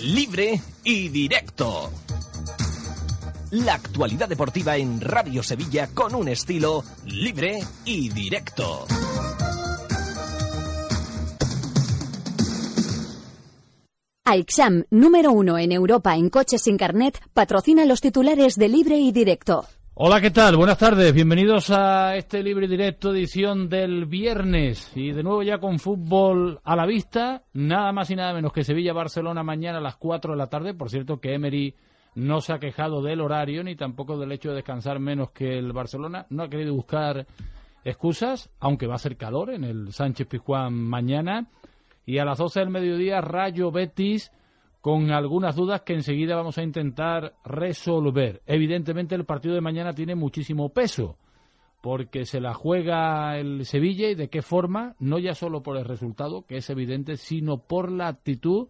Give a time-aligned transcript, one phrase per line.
[0.00, 1.90] Libre y directo.
[3.50, 8.86] La actualidad deportiva en Radio Sevilla con un estilo libre y directo.
[14.24, 19.10] AIXAM, número uno en Europa en coches sin carnet, patrocina los titulares de Libre y
[19.10, 19.66] Directo.
[20.00, 20.56] Hola, ¿qué tal?
[20.56, 21.12] Buenas tardes.
[21.12, 24.92] Bienvenidos a este Libre Directo edición del viernes.
[24.94, 27.42] Y de nuevo ya con fútbol a la vista.
[27.54, 30.72] Nada más y nada menos que Sevilla-Barcelona mañana a las 4 de la tarde.
[30.72, 31.74] Por cierto que Emery
[32.14, 35.72] no se ha quejado del horario ni tampoco del hecho de descansar menos que el
[35.72, 36.26] Barcelona.
[36.30, 37.26] No ha querido buscar
[37.82, 41.48] excusas, aunque va a ser calor en el Sánchez Pizjuán mañana.
[42.06, 44.30] Y a las 12 del mediodía, Rayo Betis,
[44.88, 48.40] con algunas dudas que enseguida vamos a intentar resolver.
[48.46, 51.18] Evidentemente, el partido de mañana tiene muchísimo peso,
[51.82, 55.84] porque se la juega el Sevilla y de qué forma, no ya solo por el
[55.84, 58.68] resultado, que es evidente, sino por la actitud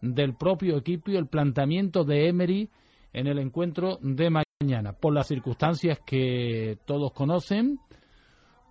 [0.00, 2.70] del propio equipo y el planteamiento de Emery
[3.12, 7.78] en el encuentro de mañana, por las circunstancias que todos conocen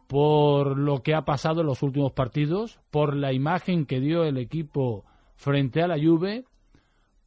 [0.08, 4.38] por lo que ha pasado en los últimos partidos, por la imagen que dio el
[4.40, 6.46] equipo frente a la Juve,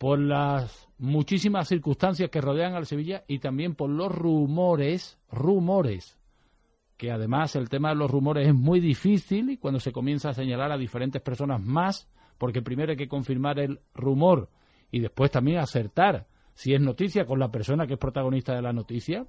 [0.01, 6.19] por las muchísimas circunstancias que rodean al Sevilla y también por los rumores, rumores,
[6.97, 10.35] que además el tema de los rumores es muy difícil y cuando se comienza a
[10.35, 14.49] señalar a diferentes personas más, porque primero hay que confirmar el rumor
[14.91, 18.73] y después también acertar si es noticia con la persona que es protagonista de la
[18.73, 19.27] noticia,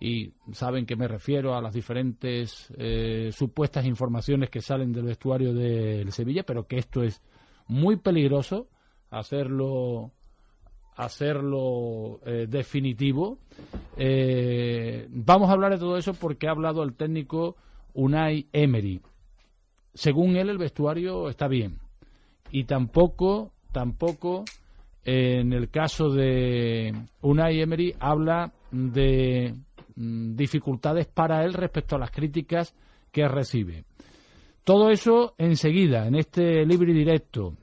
[0.00, 5.52] y saben que me refiero a las diferentes eh, supuestas informaciones que salen del vestuario
[5.52, 7.20] del Sevilla, pero que esto es
[7.68, 8.70] muy peligroso
[9.10, 10.12] hacerlo
[10.96, 13.38] hacerlo eh, definitivo.
[13.96, 17.56] Eh, vamos a hablar de todo eso porque ha hablado el técnico
[17.94, 19.00] Unai Emery.
[19.94, 21.78] Según él, el vestuario está bien.
[22.50, 24.44] Y tampoco, tampoco,
[25.04, 26.92] en el caso de
[27.22, 29.54] Unai Emery, habla de
[30.00, 32.74] Mm, dificultades para él respecto a las críticas
[33.12, 33.84] que recibe.
[34.64, 37.54] Todo eso enseguida, en este libre directo.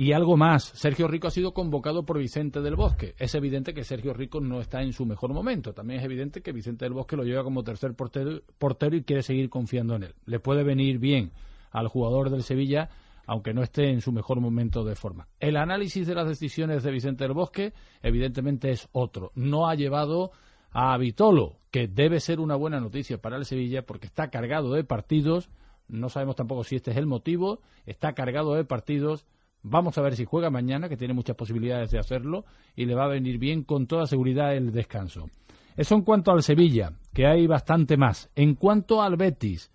[0.00, 3.16] Y algo más, Sergio Rico ha sido convocado por Vicente del Bosque.
[3.18, 5.74] Es evidente que Sergio Rico no está en su mejor momento.
[5.74, 9.50] También es evidente que Vicente del Bosque lo lleva como tercer portero, y quiere seguir
[9.50, 10.14] confiando en él.
[10.24, 11.32] Le puede venir bien
[11.72, 12.90] al jugador del Sevilla,
[13.26, 15.26] aunque no esté en su mejor momento de forma.
[15.40, 19.32] El análisis de las decisiones de Vicente del Bosque, evidentemente, es otro.
[19.34, 20.30] No ha llevado
[20.70, 24.84] a Vitolo, que debe ser una buena noticia para el Sevilla porque está cargado de
[24.84, 25.50] partidos.
[25.88, 27.62] No sabemos tampoco si este es el motivo.
[27.84, 29.26] Está cargado de partidos.
[29.70, 33.04] Vamos a ver si juega mañana, que tiene muchas posibilidades de hacerlo, y le va
[33.04, 35.30] a venir bien con toda seguridad el descanso.
[35.76, 38.30] Eso en cuanto al Sevilla, que hay bastante más.
[38.34, 39.70] En cuanto al Betis,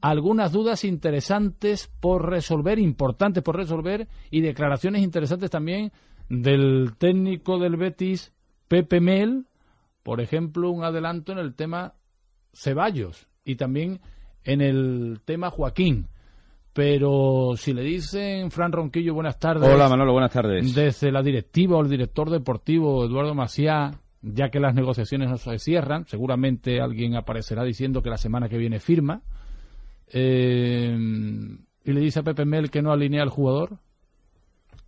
[0.00, 5.92] algunas dudas interesantes por resolver, importantes por resolver, y declaraciones interesantes también
[6.28, 8.32] del técnico del Betis,
[8.68, 9.46] Pepe Mel,
[10.02, 11.94] por ejemplo, un adelanto en el tema
[12.54, 14.00] Ceballos y también
[14.44, 16.08] en el tema Joaquín.
[16.72, 19.68] Pero si le dicen, Fran Ronquillo, buenas tardes.
[19.68, 20.74] Hola Manolo, buenas tardes.
[20.74, 23.90] Desde la directiva o el director deportivo Eduardo Maciá,
[24.22, 28.56] ya que las negociaciones no se cierran, seguramente alguien aparecerá diciendo que la semana que
[28.56, 29.20] viene firma.
[30.14, 30.96] Eh,
[31.84, 33.78] y le dice a Pepe Mel que no alinea al jugador.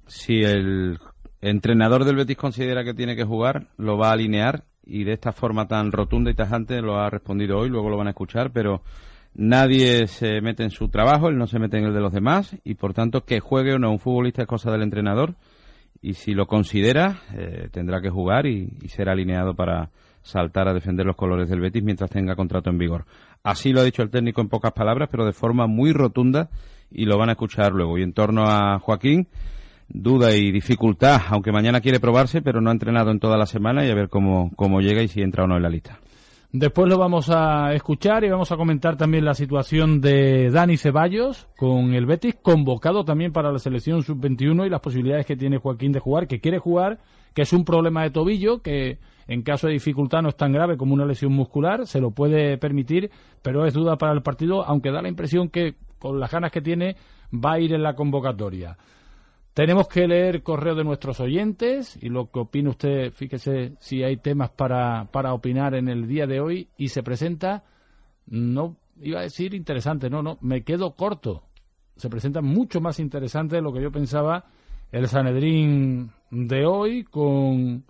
[0.07, 0.99] Si el
[1.41, 5.33] entrenador del Betis considera que tiene que jugar, lo va a alinear y de esta
[5.33, 8.83] forma tan rotunda y tajante lo ha respondido hoy, luego lo van a escuchar, pero
[9.35, 12.57] nadie se mete en su trabajo, él no se mete en el de los demás
[12.65, 15.35] y por tanto que juegue o no un futbolista es cosa del entrenador
[16.01, 19.91] y si lo considera eh, tendrá que jugar y, ser alineado para
[20.23, 23.05] saltar a defender los colores del Betis mientras tenga contrato en vigor.
[23.43, 26.49] Así lo ha dicho el técnico en pocas palabras, pero de forma muy rotunda
[26.91, 27.99] y lo van a escuchar luego.
[27.99, 29.29] Y en torno a Joaquín,
[29.89, 33.85] duda y dificultad, aunque mañana quiere probarse, pero no ha entrenado en toda la semana
[33.85, 36.01] y a ver cómo, cómo llega y si entra o no en la lista.
[36.57, 41.49] Después lo vamos a escuchar y vamos a comentar también la situación de Dani Ceballos
[41.57, 45.91] con el Betis, convocado también para la selección sub-21 y las posibilidades que tiene Joaquín
[45.91, 47.01] de jugar, que quiere jugar,
[47.35, 50.77] que es un problema de tobillo, que en caso de dificultad no es tan grave
[50.77, 53.11] como una lesión muscular, se lo puede permitir,
[53.43, 56.61] pero es duda para el partido, aunque da la impresión que con las ganas que
[56.61, 56.95] tiene
[57.35, 58.77] va a ir en la convocatoria.
[59.55, 64.17] Tenemos que leer correo de nuestros oyentes y lo que opina usted, fíjese si hay
[64.17, 67.63] temas para, para opinar en el día de hoy y se presenta,
[68.27, 71.45] no iba a decir interesante, no, no, me quedo corto.
[71.95, 74.47] Se presenta mucho más interesante de lo que yo pensaba
[74.91, 77.85] el Sanedrín de hoy con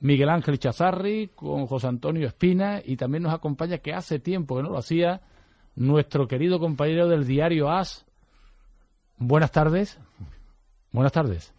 [0.00, 4.64] Miguel Ángel Chazarri, con José Antonio Espina y también nos acompaña, que hace tiempo que
[4.64, 5.22] no lo hacía,
[5.76, 8.04] nuestro querido compañero del diario AS.
[9.16, 9.98] Buenas tardes.
[10.92, 11.52] Buenas tardes.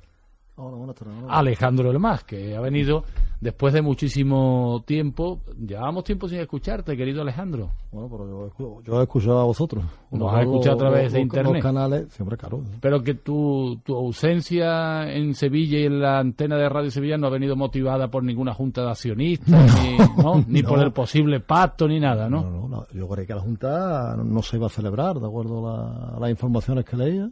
[0.61, 1.13] Hola, buenas tardes.
[1.29, 3.05] Alejandro Elmas, que ha venido
[3.39, 5.39] después de muchísimo tiempo.
[5.57, 7.69] Llevábamos tiempo sin escucharte, querido Alejandro.
[7.93, 9.85] Bueno, pero yo, yo he escuchado a vosotros.
[10.11, 11.53] Nos has escuchado a través de internet.
[11.53, 12.61] Los canales, siempre caro.
[12.81, 17.27] Pero que tu, tu ausencia en Sevilla y en la antena de Radio Sevilla no
[17.27, 20.43] ha venido motivada por ninguna junta de accionistas, ni, ¿no?
[20.47, 22.41] ni por el posible pacto, ni nada, ¿no?
[22.43, 25.25] No, no, no, yo creí que la Junta no, no se iba a celebrar, de
[25.27, 27.29] acuerdo a, la- a las informaciones que leía.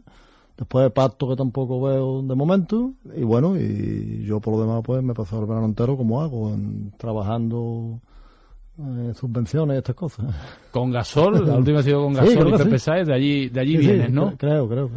[0.58, 2.92] Después de pacto que tampoco veo de momento.
[3.16, 6.20] Y bueno, y yo por lo demás pues me he pasado el verano entero como
[6.20, 8.00] hago, en- trabajando
[8.76, 10.26] eh, subvenciones y estas cosas.
[10.72, 12.90] Con Gasol, la última ha sido con Gasol y Pepe sí.
[12.90, 14.32] De allí, de allí Sí, vienes, ¿no?
[14.32, 14.90] cre- Creo, creo.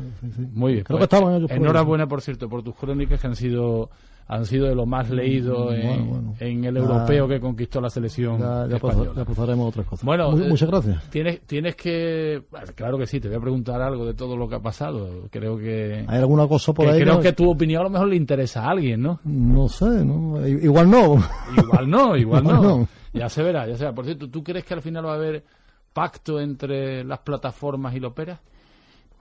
[0.53, 0.83] Muy bien.
[0.83, 1.57] Creo pues, que estaban ellos por.
[1.57, 3.89] Enhorabuena, por cierto, por tus crónicas que han sido
[4.27, 6.33] han sido de lo más leído Bueno, en, bueno.
[6.39, 9.25] en el Ya- europeo que conquistó la selección Ya, española.
[9.25, 10.05] pasaremos a otras cosas.
[10.05, 11.03] Bueno, eh, muchas gracias.
[11.09, 12.43] Tienes, tienes que...
[12.75, 15.27] claro que sí, te voy a preguntar algo de todo lo que ha pasado.
[15.29, 16.05] Creo que...
[16.07, 17.01] ¿Hay alguna cosa por que ahí?
[17.01, 19.19] creo que- que tu opinión a lo mejor le interesa a alguien, ¿no?
[19.25, 20.47] No sé, ¿no?
[20.47, 21.17] I- Igual no.
[21.57, 22.49] Igual no, igual no.
[22.53, 22.87] Igual no.
[23.13, 23.93] Ya se verá, ya se verá.
[23.93, 25.43] Por cierto, ¿tú crees que al final va a haber
[25.91, 28.39] pacto entre las plataformas y la ópera?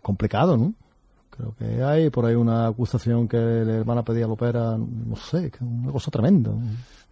[0.03, 0.73] Complicado, ¿no?
[1.31, 4.77] Creo que hay por ahí una acusación que le van a pedir a la ópera,
[4.77, 6.51] no sé, una cosa tremenda.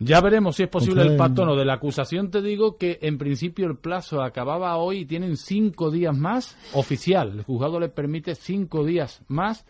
[0.00, 1.56] Ya veremos si es posible el pacto o no.
[1.56, 5.90] De la acusación te digo que en principio el plazo acababa hoy y tienen cinco
[5.90, 7.30] días más oficial.
[7.38, 9.64] El juzgado le permite cinco días más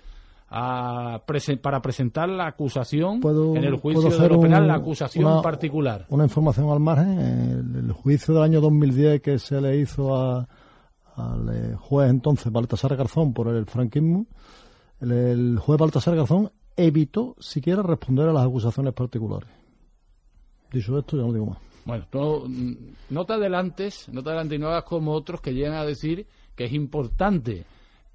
[0.50, 3.20] a prese- para presentar la acusación
[3.56, 6.06] en el juicio de lo penal, un- la acusación una- particular.
[6.08, 10.48] Una información al margen, el, el juicio del año 2010 que se le hizo a-
[11.18, 14.26] al eh, juez entonces Baltasar Garzón por el franquismo,
[15.00, 19.48] el, juez Baltasar Garzón evitó siquiera responder a las acusaciones particulares.
[20.72, 21.58] Dicho esto, ya no digo más.
[21.84, 22.76] Bueno, tú, mm,
[23.10, 26.64] no te adelantes, no te adelantes y no como otros que llegan a decir que
[26.64, 27.64] es importante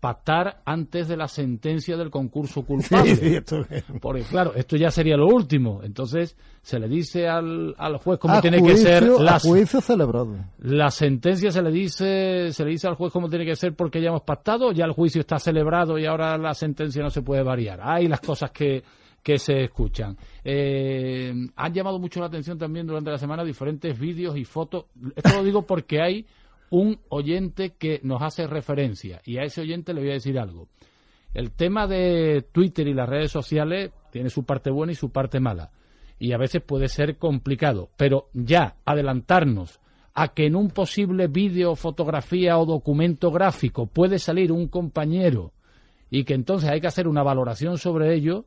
[0.04, 3.16] pactar antes de la sentencia del concurso culpable.
[3.16, 5.80] Sí, esto es- Porque claro, esto ya sería lo último.
[5.82, 10.36] Entonces se le dice al, al juez cómo A tiene que ser la, juicio celebrado.
[10.60, 14.02] la sentencia se le dice se le dice al juez cómo tiene que ser porque
[14.02, 17.42] ya hemos pactado, ya el juicio está celebrado y ahora la sentencia no se puede
[17.42, 17.80] variar.
[17.82, 18.84] Hay las cosas que
[19.24, 20.18] que se escuchan.
[20.44, 24.88] Eh, han llamado mucho la atención también durante la semana diferentes vídeos y fotos.
[25.16, 26.26] Esto lo digo porque hay
[26.74, 30.70] un oyente que nos hace referencia y a ese oyente le voy a decir algo.
[31.32, 35.40] El tema de Twitter y las redes sociales tiene su parte buena y su parte
[35.40, 35.70] mala.
[36.18, 37.92] Y a veces puede ser complicado.
[37.96, 39.80] Pero ya adelantarnos
[40.16, 45.54] a que en un posible vídeo, fotografía o documento gráfico puede salir un compañero
[46.10, 48.46] y que entonces hay que hacer una valoración sobre ello,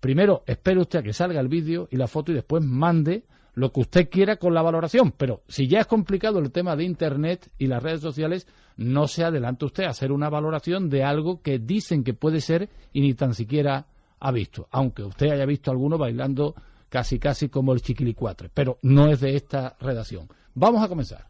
[0.00, 3.22] primero espere usted a que salga el vídeo y la foto y después mande
[3.54, 5.12] lo que usted quiera con la valoración.
[5.12, 9.24] Pero si ya es complicado el tema de Internet y las redes sociales, no se
[9.24, 13.14] adelante usted a hacer una valoración de algo que dicen que puede ser y ni
[13.14, 13.86] tan siquiera
[14.18, 14.68] ha visto.
[14.70, 16.54] Aunque usted haya visto alguno bailando
[16.88, 18.50] casi casi como el chiquilicuatre.
[18.52, 20.28] Pero no es de esta redacción.
[20.54, 21.26] Vamos a comenzar.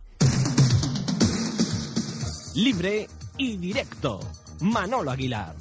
[2.55, 3.07] Libre
[3.39, 4.21] y directo.
[4.61, 5.55] Manolo Aguilar.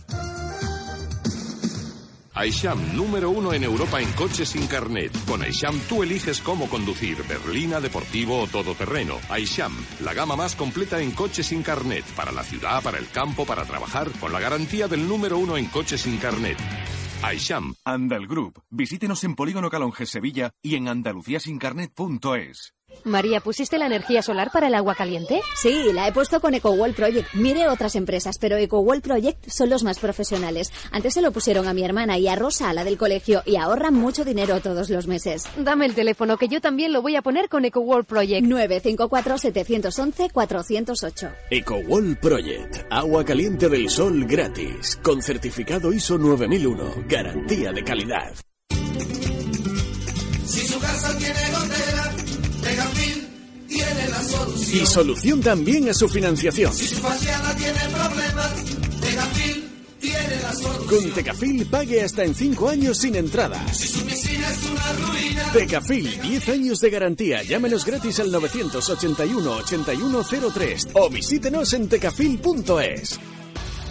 [2.40, 5.12] Aisham, número uno en Europa en coches sin carnet.
[5.26, 9.18] Con Aisham tú eliges cómo conducir, berlina, deportivo o todoterreno.
[9.28, 12.06] Aisham, la gama más completa en coches sin carnet.
[12.16, 15.66] Para la ciudad, para el campo, para trabajar, con la garantía del número uno en
[15.66, 16.58] coches sin carnet.
[17.24, 17.76] Aisham.
[17.84, 18.62] Andal Group.
[18.70, 22.79] Visítenos en Polígono Calonges Sevilla y en andaluciasincarnet.es.
[23.04, 25.42] María, ¿pusiste la energía solar para el agua caliente?
[25.56, 27.34] Sí, la he puesto con EcoWall Project.
[27.34, 30.72] Mire otras empresas, pero EcoWall Project son los más profesionales.
[30.92, 33.56] Antes se lo pusieron a mi hermana y a Rosa, a la del colegio, y
[33.56, 35.44] ahorran mucho dinero todos los meses.
[35.58, 38.46] Dame el teléfono, que yo también lo voy a poner con EcoWorld Project.
[38.46, 41.32] 954-711-408.
[41.52, 42.86] EcoWall Project.
[42.90, 45.00] Agua caliente del sol gratis.
[45.02, 47.06] Con certificado ISO 9001.
[47.08, 48.34] Garantía de calidad.
[50.46, 51.89] Si su casa tiene Tegafil
[53.94, 54.82] tiene la solución.
[54.82, 56.74] Y solución también a su financiación.
[56.74, 58.54] Si su faciana tiene problemas,
[59.02, 59.70] Tegafil
[60.00, 60.88] tiene la solución.
[60.88, 63.62] Con Tecafil pague hasta en 5 años sin entrada.
[63.74, 67.44] Si su piscina es una ruina, Tecafil, 10 años de garantía.
[67.44, 73.20] Llámenos gratis al 981 8103 o visítenos en tecafil.es.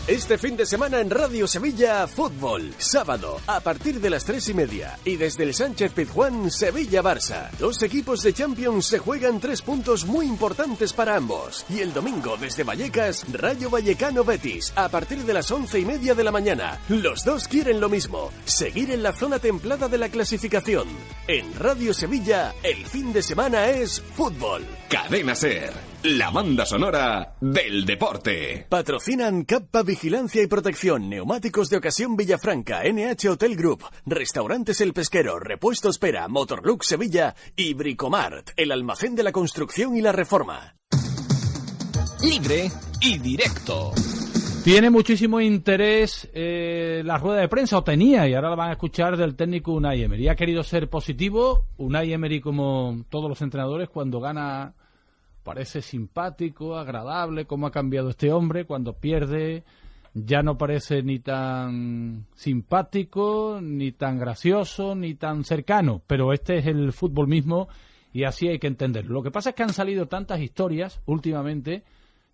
[0.08, 2.72] Este fin de semana en Radio Sevilla, fútbol.
[2.78, 4.98] Sábado, a partir de las tres y media.
[5.04, 7.50] Y desde el Sánchez Pizjuán, Sevilla-Barça.
[7.58, 11.66] Dos equipos de Champions se juegan tres puntos muy importantes para ambos.
[11.68, 14.72] Y el domingo, desde Vallecas, Rayo Vallecano Betis.
[14.76, 16.80] A partir de las once y media de la mañana.
[16.88, 18.30] Los dos quieren lo mismo.
[18.46, 20.88] Seguir en la zona templada de la clasificación.
[21.26, 24.64] En Radio Sevilla, el fin de semana es fútbol.
[24.88, 25.74] Cadena Ser,
[26.04, 28.66] la banda sonora del deporte.
[28.68, 35.40] Patrocinan Cappa Vigilancia y Protección, Neumáticos de Ocasión Villafranca, NH Hotel Group, Restaurantes El Pesquero,
[35.40, 40.76] Repuestos Pera, Motorlux Sevilla y Bricomart, el almacén de la construcción y la reforma.
[42.22, 43.92] Libre y directo.
[44.62, 48.72] Tiene muchísimo interés eh, la rueda de prensa, o tenía, y ahora la van a
[48.72, 50.28] escuchar del técnico Unai Emery.
[50.28, 51.64] Ha querido ser positivo.
[51.78, 54.74] Unai Emery, como todos los entrenadores, cuando gana
[55.48, 58.66] parece simpático, agradable, cómo ha cambiado este hombre.
[58.66, 59.64] Cuando pierde
[60.12, 66.02] ya no parece ni tan simpático, ni tan gracioso, ni tan cercano.
[66.06, 67.68] Pero este es el fútbol mismo
[68.12, 69.14] y así hay que entenderlo.
[69.14, 71.82] Lo que pasa es que han salido tantas historias últimamente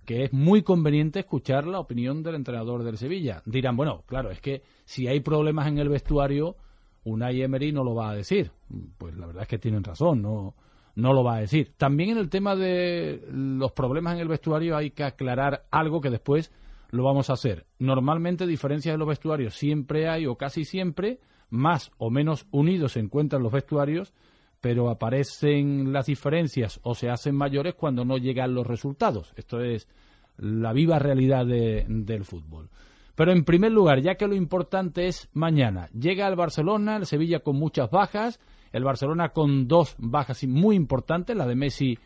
[0.05, 3.45] que es muy conveniente escuchar la opinión del entrenador del Sevilla.
[3.47, 6.57] Dirán, bueno, claro, es que si hay problemas en el vestuario,
[7.05, 8.51] Unai Emery no lo va a decir.
[8.99, 10.57] Pues la verdad es que tienen razón, no,
[10.95, 11.73] no lo va a decir.
[11.77, 16.11] También en el tema de los problemas en el vestuario hay que aclarar algo que
[16.11, 16.53] después
[16.91, 17.67] lo vamos a hacer.
[17.79, 21.19] Normalmente diferencias en los vestuarios siempre hay o casi siempre,
[21.51, 24.13] más o menos unidos se encuentran los vestuarios,
[24.61, 29.33] pero aparecen las diferencias o se hacen mayores cuando no llegan los resultados.
[29.37, 29.89] Esto es
[30.37, 32.71] la viva realidad de- del fútbol.
[33.15, 37.41] Pero en primer lugar, ya que lo importante es mañana, llega el Barcelona, el Sevilla
[37.41, 38.41] con muchas bajas,
[38.75, 41.99] el Barcelona con dos bajas muy importantes, la de Messi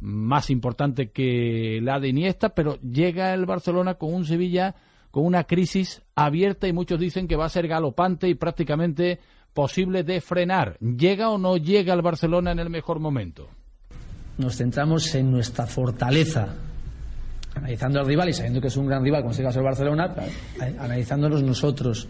[0.00, 4.74] más importante que la de Iniesta, pero llega el Barcelona con un Sevilla
[5.10, 9.18] con una crisis abierta y muchos dicen que va a ser galopante y prácticamente
[9.54, 10.76] posible de frenar.
[10.80, 13.48] ¿Llega o no llega el Barcelona en el mejor momento?
[14.38, 16.46] nos centramos en nuestra fortaleza,
[17.54, 19.64] analizando al rival y sabiendo que es un gran rival, como es el caso del
[19.64, 20.14] Barcelona,
[20.78, 22.06] analizándonos nosotros.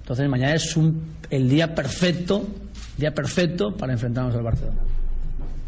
[0.00, 2.44] Entonces mañana es un- el día perfecto,
[3.00, 4.80] día perfecto para enfrentarnos al Barcelona.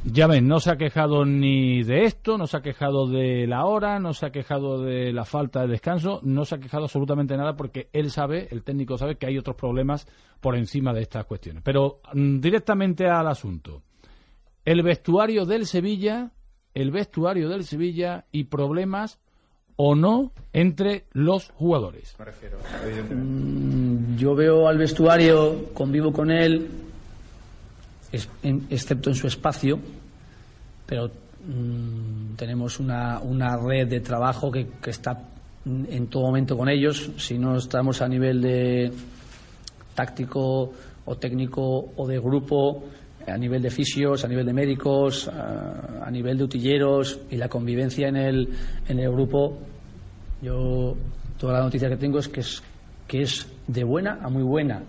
[0.05, 3.67] Ya ven, no se ha quejado ni de esto, no se ha quejado de la
[3.67, 7.37] hora, no se ha quejado de la falta de descanso, no se ha quejado absolutamente
[7.37, 10.09] nada porque él sabe, el técnico sabe que hay otros problemas
[10.41, 11.63] por encima de estas cuestiones.
[11.65, 13.83] Pero mm, directamente al asunto.
[14.65, 16.33] El vestuario del Sevilla,
[16.75, 19.21] el vestuario del Sevilla y problemas
[19.77, 22.17] o no entre los jugadores.
[23.09, 26.69] Mm, Yo veo al vestuario, convivo con él,
[28.13, 29.79] es- en- excepto en su espacio,
[30.87, 35.19] pero mm, tenemos una, una red de trabajo que, que está
[35.65, 37.11] en todo momento con ellos.
[37.17, 38.93] Si no estamos a nivel de
[39.95, 40.73] táctico
[41.05, 42.85] o técnico o de grupo,
[43.27, 47.49] a nivel de fisios, a nivel de médicos, a, a nivel de utilleros y la
[47.49, 48.49] convivencia en el,
[48.89, 49.59] en el grupo,
[50.41, 50.97] yo
[51.39, 52.63] toda la noticia que tengo es que es
[53.07, 54.83] que es de buena a muy buena.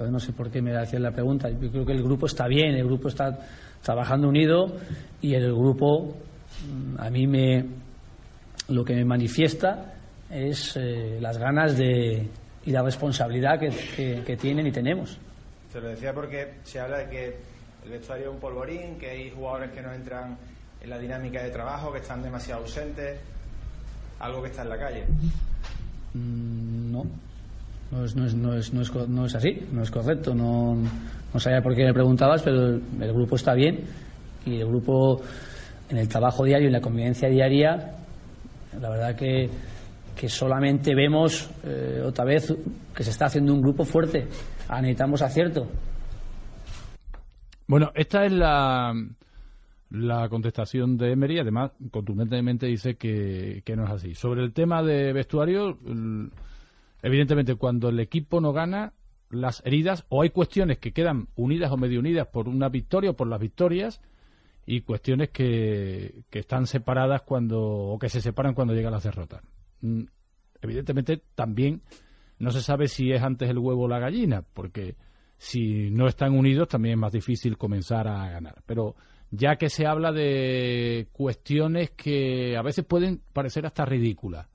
[0.00, 1.50] Entonces no sé por qué me hacían la pregunta.
[1.50, 3.38] Yo creo que el grupo está bien, el grupo está
[3.82, 4.64] trabajando unido
[5.20, 6.16] y el grupo
[6.66, 7.66] mm, a mí me
[8.68, 9.92] lo que me manifiesta
[10.30, 12.26] es eh, las ganas de
[12.64, 15.18] y la responsabilidad que, que- que tienen y tenemos.
[15.70, 17.36] Te lo decía porque se habla de que
[17.84, 20.38] el vestuario es un polvorín, que hay jugadores que no entran
[20.80, 23.18] en la dinámica de trabajo, que están demasiado ausentes,
[24.18, 25.04] algo que está en la calle.
[26.14, 27.04] Mm, No,
[27.90, 30.34] no es, no, es, no, es, no, es, no es así, no es correcto.
[30.34, 30.76] No,
[31.32, 33.80] no sabía por qué me preguntabas, pero el, grupo está bien
[34.46, 35.20] y el grupo
[35.88, 37.96] en el trabajo diario y en la convivencia diaria,
[38.80, 39.50] la verdad que,
[40.16, 42.54] que solamente vemos eh, otra vez
[42.94, 44.28] que se está haciendo un grupo fuerte.
[44.68, 45.66] Ah, necesitamos acierto.
[47.66, 48.92] Bueno, esta es la,
[49.90, 51.40] la contestación de Emery.
[51.40, 54.14] Además, contundentemente dice que, que no es así.
[54.14, 55.78] Sobre el tema de vestuario,
[57.02, 58.92] evidentemente, cuando el equipo no gana,
[59.30, 63.16] las heridas, o hay cuestiones que quedan unidas o medio unidas por una victoria o
[63.16, 64.00] por las victorias,
[64.66, 69.42] y cuestiones que, están separadas cuando, o que se separan cuando llegan las derrotas.
[69.80, 70.04] Mm,
[70.62, 71.82] Evidentemente, también
[72.38, 74.96] no se sabe si es antes el huevo o la gallina, porque
[75.36, 78.62] si no están unidos también es más difícil comenzar a ganar.
[78.66, 78.94] Pero
[79.30, 84.48] ya que se habla de cuestiones que a veces pueden parecer hasta ridículas,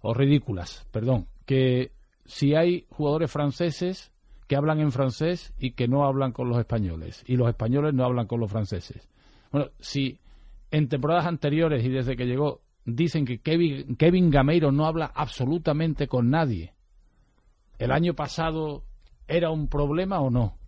[0.00, 1.92] o ridículas, perdón, que
[2.24, 4.12] si hay jugadores franceses
[4.46, 8.04] que hablan en francés y que no hablan con los españoles, y los españoles no
[8.04, 9.08] hablan con los franceses.
[9.50, 10.18] Bueno, si
[10.70, 16.30] en temporadas anteriores y desde que llegó dicen que Kevin, Gameiro no habla absolutamente con
[16.30, 16.74] nadie.
[17.78, 18.84] ¿El año pasado
[19.28, 20.58] era un problema o no?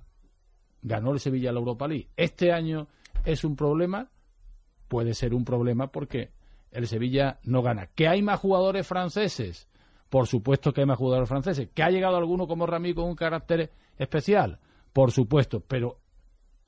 [0.83, 2.09] Ganó el Sevilla la Europa League.
[2.17, 2.89] Este año
[3.25, 4.11] es un problema,
[4.89, 6.31] puede ser un problema porque
[6.71, 7.87] el Sevilla no gana.
[7.87, 9.69] ¿Que hay más jugadores franceses?
[10.11, 11.69] Por supuesto que hay más jugadores franceses.
[11.75, 14.61] ¿Que ha llegado alguno como Rami con un carácter especial?
[14.93, 15.99] Por supuesto, pero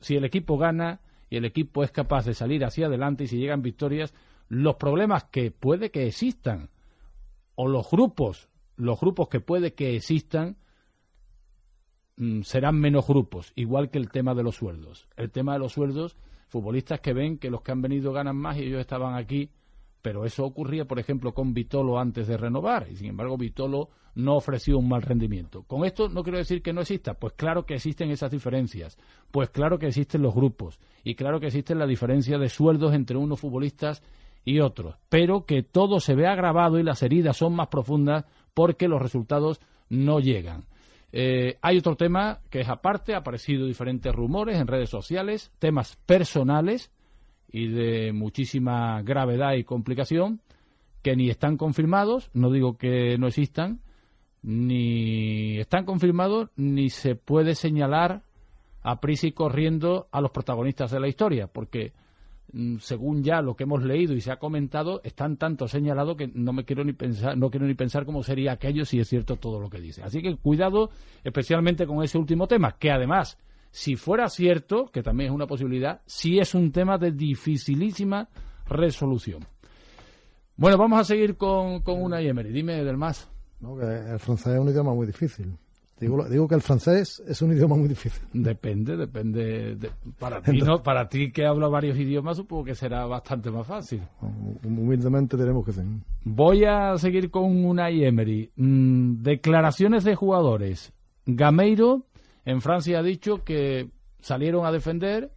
[0.01, 1.01] si el equipo gana
[1.31, 4.15] y el equipo es capaz de salir hacia adelante y si llegan victorias,
[4.49, 6.71] los problemas que puede que existan
[7.55, 10.57] o los grupos, los grupos que puede que existan
[12.17, 15.09] mm, serán menos grupos, igual que el tema de los sueldos.
[15.17, 16.17] El tema de los sueldos,
[16.49, 19.51] futbolistas que ven que los que han venido ganan más y ellos estaban aquí
[20.07, 24.37] pero eso ocurría, por ejemplo, con Vitolo antes de renovar, y sin embargo Vitolo no
[24.37, 25.65] ofreció un mal rendimiento.
[25.65, 28.97] Con esto no quiero decir que no exista, pues claro que existen esas diferencias,
[29.33, 33.17] pues claro que existen los grupos, y claro que existe la diferencia de sueldos entre
[33.17, 34.01] unos futbolistas
[34.45, 38.87] y otros, pero que todo se ve agravado y las heridas son más profundas porque
[38.87, 40.67] los resultados no llegan.
[41.11, 45.97] Eh, hay otro tema que es aparte, ha aparecido diferentes rumores en redes sociales, temas
[46.07, 46.93] personales,
[47.51, 50.41] y de muchísima gravedad y complicación
[51.03, 53.81] que ni están confirmados, no digo que no existan,
[54.43, 58.23] ni están confirmados ni se puede señalar
[58.83, 61.93] a prisa y corriendo a los protagonistas de la historia, porque
[62.53, 66.29] mm, según ya lo que hemos leído y se ha comentado, están tanto señalados que
[66.33, 69.37] no me quiero ni pensar, no quiero ni pensar cómo sería aquello si es cierto
[69.37, 70.03] todo lo que dice.
[70.05, 70.91] Así que cuidado
[71.25, 73.39] especialmente con ese último tema, que además
[73.77, 78.27] si fuera cierto, que también es una posibilidad, sí es un tema de dificilísima
[78.67, 79.45] resolución.
[80.57, 82.53] Bueno, vamos a seguir con, con una Emery.
[82.53, 83.29] Dime del más.
[83.61, 85.59] No, que el francés es un idioma muy difícil.
[86.01, 88.27] Digo, digo que el francés es un idioma muy difícil.
[88.33, 89.77] Depende, depende.
[90.19, 90.83] para, ti, ¿no?
[90.83, 94.01] para ti que habla varios idiomas, supongo que será bastante más fácil.
[94.65, 95.85] Humildemente tenemos que ser.
[96.25, 98.53] Voy a seguir con una Emery.
[98.57, 100.95] Mm, declaraciones de jugadores.
[101.27, 102.07] Gameiro
[102.47, 105.33] en Francia ha dicho que salieron a defender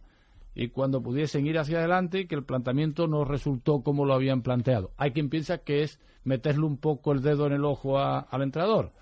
[0.54, 4.92] y cuando pudiesen ir hacia adelante que el planteamiento no resultó como lo habían planteado.
[4.96, 8.92] Hay quien piensa que es meterle un poco el dedo en el ojo al entrenador.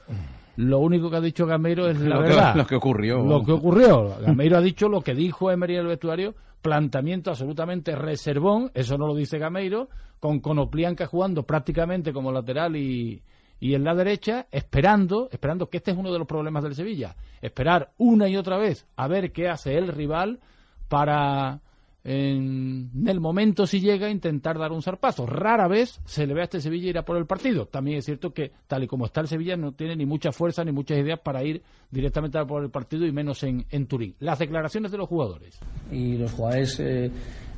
[0.57, 2.57] Lo único que ha dicho Gameiro es la verdad.
[2.57, 3.23] lo que ocurrió.
[3.23, 4.17] Lo que ocurrió.
[4.21, 9.07] Gameiro ha dicho lo que dijo Emery en el vestuario, planteamiento absolutamente reservón, eso no
[9.07, 13.23] lo dice Gameiro, con Conoplianca jugando prácticamente como lateral y,
[13.61, 17.17] y en la derecha esperando, esperando que este es uno de los problemas del Sevilla,
[17.41, 20.41] esperar una y otra vez a ver qué hace el rival
[20.89, 21.61] para
[22.05, 25.27] en el momento si llega intentar dar un zarpazo.
[25.27, 27.67] Rara vez se le ve a este Sevilla ir a por el partido.
[27.67, 30.65] También es cierto que tal y como está el Sevilla no tiene ni mucha fuerza
[30.65, 34.15] ni muchas ideas para ir directamente a por el partido y menos en, en Turín.
[34.21, 35.59] Las declaraciones de los jugadores.
[35.91, 37.11] Y los jugadores eh,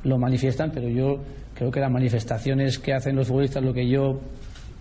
[0.02, 1.20] lo manifiestan, pero yo
[1.54, 4.18] creo que las manifestaciones que hacen los futbolistas, lo que yo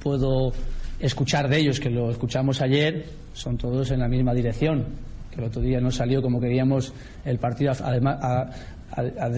[0.02, 0.52] puedo
[1.00, 4.86] escuchar de ellos, que lo escuchamos ayer, son todos en la misma dirección.
[5.32, 8.18] Que el otro día no salió como queríamos el partido, además,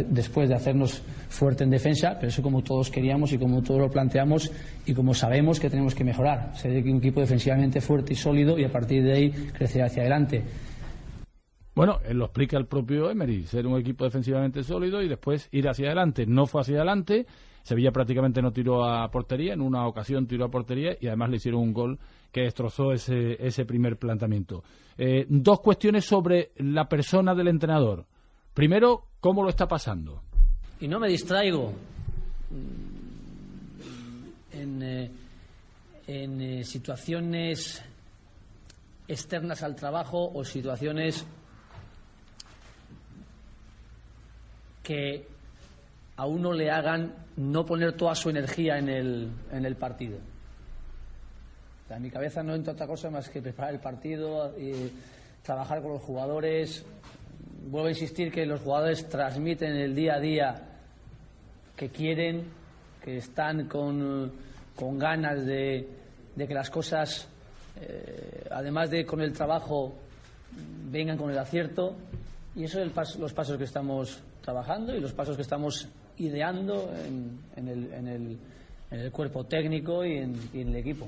[0.07, 3.89] después de hacernos fuerte en defensa, pero eso como todos queríamos y como todos lo
[3.89, 4.51] planteamos
[4.85, 6.55] y como sabemos que tenemos que mejorar.
[6.55, 10.43] Ser un equipo defensivamente fuerte y sólido y a partir de ahí crecer hacia adelante.
[11.73, 15.69] Bueno, él lo explica el propio Emery, ser un equipo defensivamente sólido y después ir
[15.69, 16.25] hacia adelante.
[16.25, 17.25] No fue hacia adelante
[17.63, 21.35] Sevilla prácticamente no tiró a portería, en una ocasión tiró a portería y además le
[21.37, 21.99] hicieron un gol
[22.31, 24.63] que destrozó ese, ese primer planteamiento.
[24.97, 28.05] Eh, dos cuestiones sobre la persona del entrenador.
[28.53, 30.23] Primero, ¿cómo lo está pasando?
[30.79, 31.73] Y no me distraigo
[34.51, 35.11] en, eh,
[36.07, 37.83] en eh, situaciones
[39.07, 41.25] externas al trabajo o situaciones
[44.83, 45.27] que
[46.21, 50.19] a uno le hagan no poner toda su energía en el, en el partido.
[51.89, 54.91] en mi cabeza no entra otra cosa más que preparar el partido, y
[55.41, 56.85] trabajar con los jugadores.
[57.65, 60.61] Vuelvo a insistir que los jugadores transmiten el día a día
[61.75, 62.45] que quieren,
[63.03, 64.31] que están con,
[64.75, 65.89] con ganas de,
[66.35, 67.27] de, que las cosas,
[67.81, 69.95] eh, además de con el trabajo,
[70.91, 71.95] vengan con el acierto.
[72.55, 77.67] Y eso es los pasos que estamos trabajando y los pasos que estamos ideando en,
[77.67, 78.37] el, en, el,
[78.91, 81.07] en el, cuerpo técnico y en, el equipo.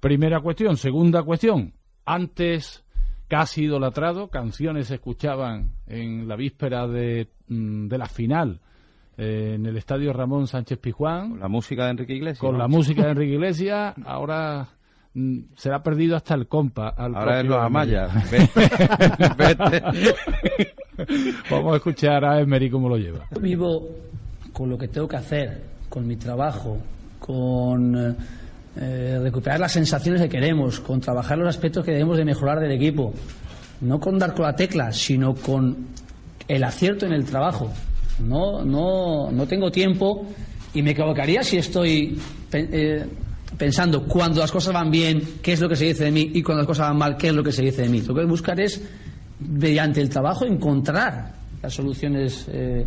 [0.00, 0.76] Primera cuestión.
[0.76, 1.72] Segunda cuestión.
[2.04, 2.84] Antes
[3.28, 8.60] casi idolatrado, canciones se escuchaban en la víspera de, mm, de la final
[9.18, 11.30] eh, en el estadio Ramón Sánchez Pijuán.
[11.30, 12.38] Con la música de Enrique Iglesias.
[12.38, 13.94] Con la música de Enrique Iglesias.
[14.06, 14.68] Ahora
[15.14, 16.90] mm, se ha perdido hasta el compa.
[16.90, 18.08] Ahora es los Amaya.
[21.50, 23.26] Vamos a escuchar a Emery cómo lo lleva.
[23.40, 23.88] Vivo
[24.52, 26.78] con lo que tengo que hacer, con mi trabajo,
[27.18, 28.16] con
[28.76, 32.72] eh, recuperar las sensaciones que queremos, con trabajar los aspectos que debemos de mejorar del
[32.72, 33.12] equipo,
[33.80, 35.76] no con dar con la tecla, sino con
[36.46, 37.70] el acierto en el trabajo.
[38.20, 40.26] No, no, no tengo tiempo
[40.74, 42.18] y me equivocaría si estoy
[42.52, 43.06] eh,
[43.56, 46.42] pensando cuando las cosas van bien, qué es lo que se dice de mí, y
[46.42, 48.00] cuando las cosas van mal, qué es lo que se dice de mí.
[48.02, 48.82] Lo que buscar es,
[49.40, 52.46] mediante el trabajo, encontrar las soluciones.
[52.50, 52.86] Eh,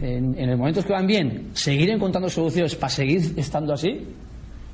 [0.00, 4.06] en, en los momentos que van bien, seguir encontrando soluciones para seguir estando así,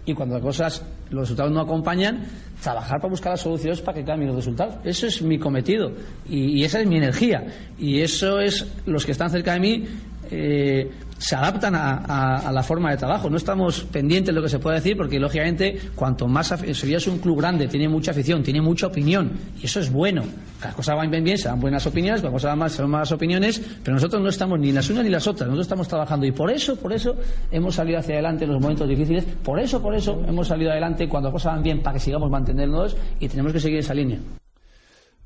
[0.06, 2.24] y cuando las cosas, los resultados no acompañan,
[2.62, 4.76] trabajar para buscar las soluciones para que cambien los resultados.
[4.84, 5.92] Eso es mi cometido
[6.28, 7.46] y, y esa es mi energía.
[7.78, 9.84] Y eso es los que están cerca de mí.
[10.30, 13.30] Eh, se adaptan a, la forma de trabajo.
[13.30, 16.48] No estamos pendientes de lo que se puede decir porque, lógicamente, cuanto más.
[16.48, 20.22] Sevilla es un club grande, tiene mucha afición, tiene mucha opinión y eso es bueno.
[20.62, 22.90] Las cosas van bien, bien, se dan buenas opiniones, las cosas van mal, se dan
[22.90, 26.26] malas opiniones, pero nosotros no estamos ni las unas ni las otras, nosotros estamos trabajando
[26.26, 27.16] y por eso, por eso
[27.50, 31.08] hemos salido hacia adelante en los momentos difíciles, por eso, por eso hemos salido adelante
[31.08, 34.18] cuando las cosas van bien para que sigamos manteniéndonos y tenemos que seguir esa línea.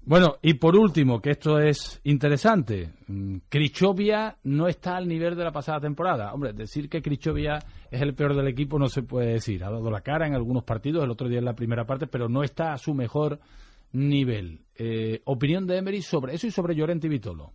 [0.08, 3.36] Bueno, y por último, que esto es interesante, mm,
[4.44, 6.32] no está al nivel de la pasada temporada.
[6.32, 7.58] Hombre, decir que Krichovia
[7.90, 9.62] es el peor del equipo no se puede decir.
[9.62, 12.26] Ha dado la cara en algunos partidos, el otro día en la primera parte, pero
[12.26, 13.38] no está a su mejor
[13.92, 14.60] nivel.
[14.76, 17.52] Eh, opinión de Emery sobre eso y sobre Llorente y Vitolo.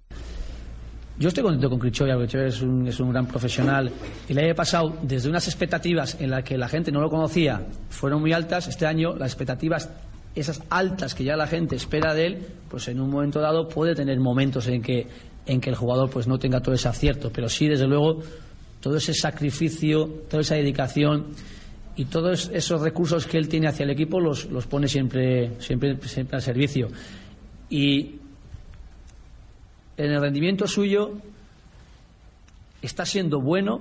[1.17, 3.91] Yo estoy contento con Krichovia, porque es un, es un gran profesional
[4.29, 8.21] le he pasado desde unas expectativas en las que la gente no lo conocía, fueron
[8.21, 8.67] muy altas.
[8.67, 9.89] Este año las expectativas
[10.35, 13.93] esas altas que ya la gente espera de él, pues en un momento dado puede
[13.93, 15.07] tener momentos en que,
[15.45, 18.19] en que el jugador pues no tenga todo ese acierto, pero sí, desde luego,
[18.79, 21.27] todo ese sacrificio, toda esa dedicación
[21.95, 25.97] y todos esos recursos que él tiene hacia el equipo los, los pone siempre, siempre,
[26.07, 26.87] siempre al servicio.
[27.69, 28.15] Y
[29.97, 31.11] en el rendimiento suyo
[32.81, 33.79] está siendo bueno,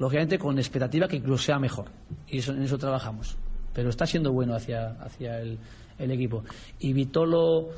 [0.00, 1.86] lógicamente con expectativa que incluso sea mejor.
[2.28, 3.36] Y eso, en eso trabajamos
[3.74, 5.58] pero está siendo bueno hacia, hacia el,
[5.98, 6.44] equipo.
[6.78, 7.68] Y Vitolo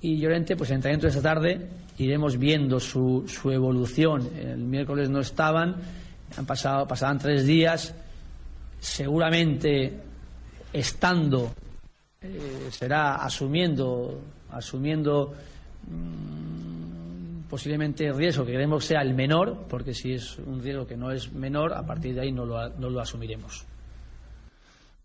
[0.00, 4.28] y Llorente, pues en entrenamiento de esta tarde iremos viendo su, su evolución.
[4.36, 5.76] El miércoles no estaban,
[6.36, 7.94] han pasado, pasaban tres días,
[8.80, 9.92] seguramente
[10.72, 11.52] estando
[12.20, 14.18] eh, será asumiendo,
[14.50, 15.34] asumiendo
[15.86, 20.96] mm, posiblemente el riesgo que queremos sea el menor, porque si es un riesgo que
[20.96, 23.66] no es menor, a partir de ahí no lo, no lo asumiremos.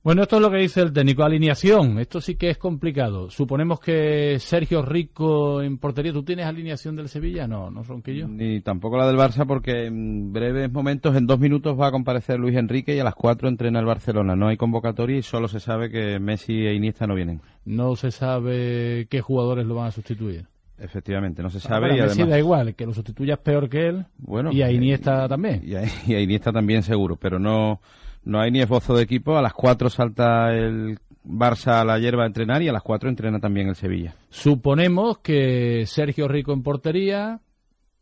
[0.02, 1.24] Bueno, esto es lo que dice el técnico.
[1.24, 2.00] Alineación.
[2.00, 3.30] Esto sí que es complicado.
[3.30, 6.14] Suponemos que Sergio Rico en portería.
[6.14, 7.48] ¿Tú tienes alineación del Sevilla?
[7.48, 8.26] No, no son que yo.
[8.26, 12.40] Ni tampoco la del Barça, porque en breves momentos, en dos minutos, va a comparecer
[12.40, 14.38] Luis Enrique y a las cuatro entrena el Barcelona.
[14.38, 17.42] No hay convocatoria y solo se sabe que Messi e Iniesta no vienen.
[17.66, 20.46] No se sabe qué jugadores lo van a sustituir.
[20.78, 21.98] Efectivamente, no se sabe.
[21.98, 22.30] y además...
[22.30, 24.06] da igual, que lo sustituyas peor que él.
[24.18, 25.62] Bueno, y a Iniesta también.
[25.62, 25.74] Y
[26.10, 27.82] y a Iniesta también seguro, pero no
[28.30, 29.38] no hay ni esbozo de equipo.
[29.38, 33.10] A las 4 salta el Barça a la hierba a entrenar y a las 4
[33.10, 34.16] entrena también el Sevilla.
[34.30, 37.42] Suponemos que Sergio Rico en portería,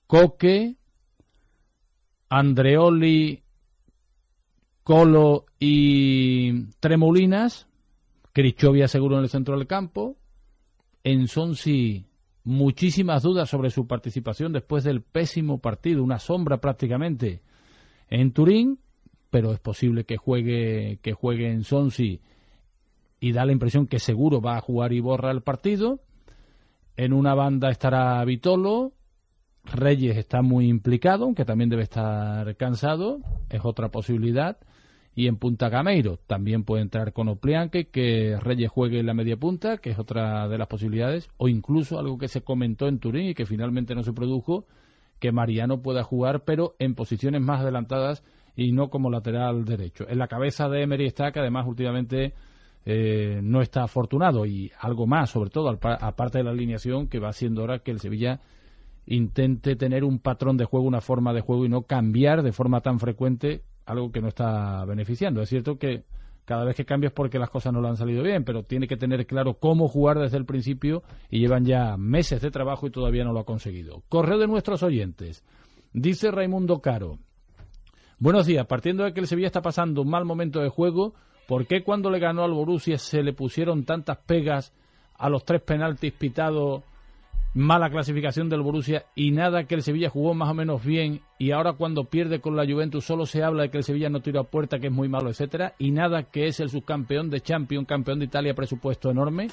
[0.05, 0.75] Coque,
[2.29, 3.43] Andreoli,
[4.83, 7.67] Colo y Tremolinas,
[8.33, 10.17] Crichovia seguro en el centro del campo,
[11.03, 12.05] en Sonsi
[12.43, 17.41] muchísimas dudas sobre su participación después del pésimo partido, una sombra prácticamente
[18.09, 18.79] en Turín,
[19.29, 22.21] pero es posible que juegue, que juegue en Sonsi
[23.19, 25.99] y da la impresión que seguro va a jugar y borra el partido.
[26.95, 28.93] En una banda estará Vitolo,
[29.73, 34.57] Reyes está muy implicado, aunque también debe estar cansado, es otra posibilidad.
[35.13, 39.35] Y en Punta Gameiro también puede entrar con Oplianque, que Reyes juegue en la media
[39.35, 43.29] punta, que es otra de las posibilidades, o incluso algo que se comentó en Turín
[43.29, 44.67] y que finalmente no se produjo,
[45.19, 48.23] que Mariano pueda jugar, pero en posiciones más adelantadas
[48.57, 50.05] y no como lateral derecho.
[50.09, 52.33] En la cabeza de Emery está que además últimamente
[52.85, 57.31] eh, no está afortunado y algo más, sobre todo aparte de la alineación, que va
[57.31, 58.41] siendo hora que el Sevilla
[59.05, 62.81] intente tener un patrón de juego, una forma de juego y no cambiar de forma
[62.81, 65.41] tan frecuente algo que no está beneficiando.
[65.41, 66.03] Es cierto que
[66.43, 68.87] cada vez que cambia es porque las cosas no le han salido bien, pero tiene
[68.87, 72.91] que tener claro cómo jugar desde el principio y llevan ya meses de trabajo y
[72.91, 74.01] todavía no lo ha conseguido.
[74.09, 75.43] Correo de nuestros oyentes.
[75.93, 77.19] Dice Raimundo Caro,
[78.19, 78.65] Buenos días.
[78.65, 81.13] Partiendo de que el Sevilla está pasando un mal momento de juego,
[81.47, 84.73] ¿por qué cuando le ganó al Borussia se le pusieron tantas pegas
[85.19, 86.81] a los tres penaltis pitados,
[87.53, 91.51] mala clasificación del Borussia y nada que el Sevilla jugó más o menos bien y
[91.51, 94.41] ahora cuando pierde con la Juventus solo se habla de que el Sevilla no tira
[94.41, 98.17] puerta, que es muy malo, etcétera, y nada que es el subcampeón de Champions, campeón
[98.17, 99.49] de Italia, presupuesto enorme?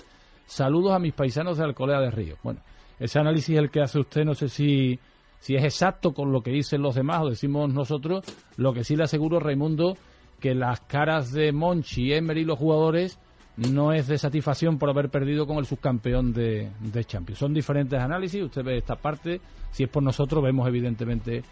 [0.47, 2.37] Saludos a mis paisanos de Alcolea de Río.
[2.43, 2.61] Bueno,
[2.99, 4.99] ese análisis es el que hace usted, no sé si
[5.45, 8.25] si es exacto con lo que dicen los demás o decimos nosotros,
[8.57, 9.95] lo que sí le aseguro, Raimundo,
[10.41, 13.19] que las caras de Monchi, Emery y los jugadores
[13.59, 16.71] no es de satisfacción por haber perdido con el subcampeón de,
[17.05, 17.39] Champions.
[17.39, 21.43] Son diferentes análisis, usted ve esta parte, si es por nosotros vemos evidentemente,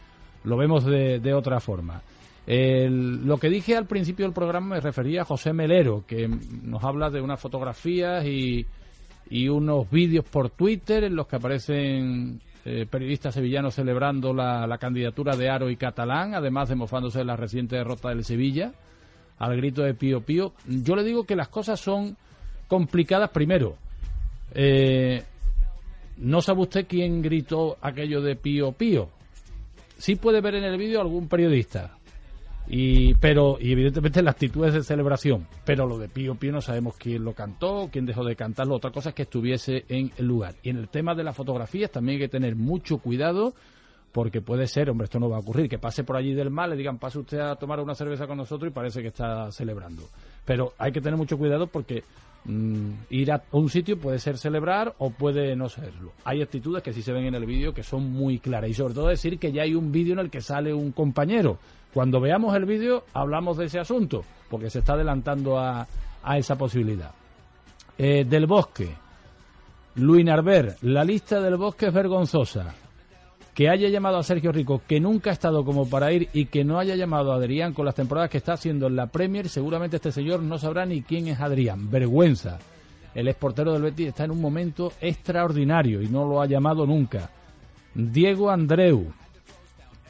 [0.44, 2.00] lo vemos de, otra forma.
[2.46, 7.10] Lo que dije al principio del programa me refería a José Melero, que nos habla
[7.10, 8.64] de unas fotografías y,
[9.28, 14.78] y unos vídeos por Twitter en los que aparecen eh, periodistas sevillanos celebrando la, la
[14.78, 18.72] candidatura de Aro y Catalán, además de mofándose de la reciente derrota del Sevilla,
[19.38, 20.52] al grito de Pío Pío.
[20.66, 22.16] Yo le digo que las cosas son
[22.68, 23.76] complicadas primero.
[24.54, 25.22] Eh,
[26.18, 29.08] no sabe usted quién gritó aquello de Pío Pío.
[29.98, 31.96] Sí puede ver en el vídeo algún periodista,
[32.68, 36.60] y pero y evidentemente la actitud es de celebración pero lo de Pío Pío no
[36.60, 40.26] sabemos quién lo cantó quién dejó de cantarlo otra cosa es que estuviese en el
[40.26, 43.52] lugar y en el tema de las fotografías también hay que tener mucho cuidado
[44.12, 46.70] porque puede ser, hombre, esto no va a ocurrir, que pase por allí del mal,
[46.70, 50.02] le digan, pase usted a tomar una cerveza con nosotros y parece que está celebrando.
[50.44, 52.04] Pero hay que tener mucho cuidado porque
[52.44, 56.12] mm, ir a un sitio puede ser celebrar o puede no serlo.
[56.24, 58.94] Hay actitudes que sí se ven en el vídeo que son muy claras y sobre
[58.94, 61.58] todo decir que ya hay un vídeo en el que sale un compañero.
[61.92, 65.86] Cuando veamos el vídeo hablamos de ese asunto porque se está adelantando a,
[66.22, 67.10] a esa posibilidad.
[67.98, 68.88] Eh, del Bosque,
[69.96, 72.74] Luis Narver, la lista del Bosque es vergonzosa
[73.54, 76.64] que haya llamado a Sergio Rico, que nunca ha estado como para ir y que
[76.64, 79.96] no haya llamado a Adrián con las temporadas que está haciendo en la Premier, seguramente
[79.96, 81.90] este señor no sabrá ni quién es Adrián.
[81.90, 82.58] Vergüenza.
[83.14, 87.30] El exportero del Betis está en un momento extraordinario y no lo ha llamado nunca.
[87.94, 89.12] Diego Andreu.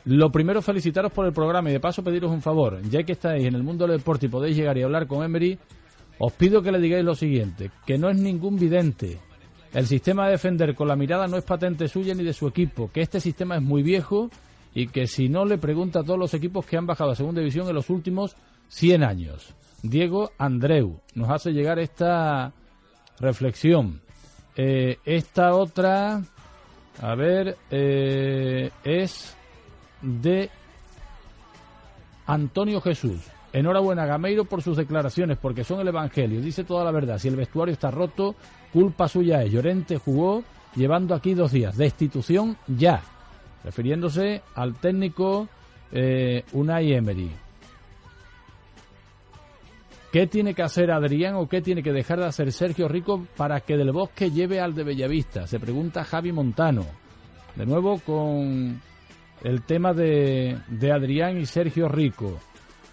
[0.05, 2.81] Lo primero, felicitaros por el programa y de paso pediros un favor.
[2.91, 5.59] Ya que estáis en el mundo del deporte y podéis llegar y hablar con Emery,
[6.19, 9.19] os pido que le digáis lo siguiente, que no es ningún vidente,
[9.73, 12.91] el sistema de defender con la mirada no es patente suya ni de su equipo,
[12.93, 14.29] que este sistema es muy viejo
[14.75, 17.41] y que si no le pregunta a todos los equipos que han bajado a segunda
[17.41, 18.37] división en los últimos
[18.69, 19.55] 100 años.
[19.83, 22.53] Diego Andreu nos hace llegar esta
[23.19, 24.03] reflexión.
[24.57, 26.23] Eh, esta otra,
[27.01, 29.37] a ver, eh, es
[30.03, 30.51] de
[32.27, 33.21] Antonio Jesús.
[33.53, 36.41] Enhorabuena Gameiro por sus declaraciones, porque son el Evangelio.
[36.41, 37.19] Dice toda la verdad.
[37.19, 38.35] Si el vestuario está roto,
[38.73, 39.53] culpa suya es.
[39.53, 40.43] Llorente jugó
[40.75, 41.77] llevando aquí dos días.
[41.77, 43.03] Destitución ya.
[43.63, 45.49] Refiriéndose al técnico
[45.93, 47.31] eh, Unai Emery.
[50.11, 53.61] ¿Qué tiene que hacer Adrián o qué tiene que dejar de hacer Sergio Rico para
[53.61, 55.47] que Del Bosque lleve al de Bellavista?
[55.47, 56.85] Se pregunta Javi Montano.
[57.57, 58.81] De nuevo con
[59.43, 60.59] el tema de,
[60.93, 62.39] Adrián y Sergio Rico.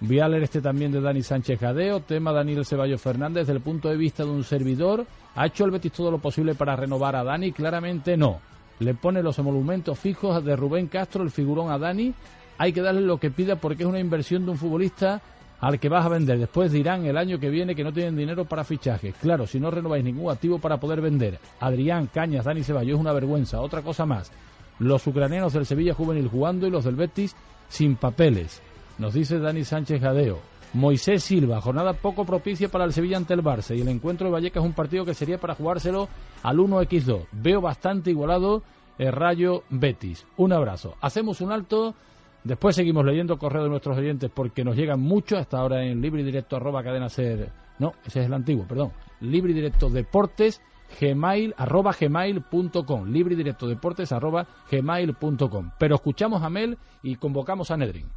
[0.01, 3.61] Voy a leer este también de Dani Sánchez Gadeo, tema Daniel Ceballos Fernández, desde el
[3.61, 5.05] punto de vista de un servidor.
[5.35, 7.51] ¿Ha hecho el Betis todo lo posible para renovar a Dani?
[7.51, 8.39] Claramente no.
[8.79, 12.13] Le pone los emolumentos fijos de Rubén Castro, el figurón a Dani.
[12.57, 15.21] Hay que darle lo que pida porque es una inversión de un futbolista
[15.59, 16.39] al que vas a vender.
[16.39, 19.15] Después dirán el año que viene que no tienen dinero para fichajes.
[19.21, 21.39] Claro, si no renováis ningún activo para poder vender.
[21.59, 23.61] Adrián, Cañas, Dani Ceballos es una vergüenza.
[23.61, 24.31] Otra cosa más.
[24.79, 27.35] Los ucranianos del Sevilla Juvenil jugando y los del Betis
[27.67, 28.61] sin papeles.
[28.97, 30.39] Nos dice Dani Sánchez Gadeo.
[30.73, 34.33] Moisés Silva, jornada poco propicia para el Sevilla ante el Barça y el encuentro de
[34.33, 36.07] Vallecas es un partido que sería para jugárselo
[36.43, 37.25] al 1x2.
[37.31, 38.61] Veo bastante igualado
[38.99, 40.27] el Rayo Betis.
[40.37, 40.95] Un abrazo.
[41.01, 41.95] Hacemos un alto,
[42.43, 46.21] después seguimos leyendo correo de nuestros oyentes porque nos llegan mucho hasta ahora en libre
[46.21, 47.49] y directo arroba cadena ser.
[47.79, 48.91] No, ese es el antiguo, perdón.
[49.21, 50.61] Libre y directo deportes
[50.99, 57.71] gmail arroba gmail.com libre y directo deportes arroba gmail.com pero escuchamos a Mel y convocamos
[57.71, 58.07] a Nedrin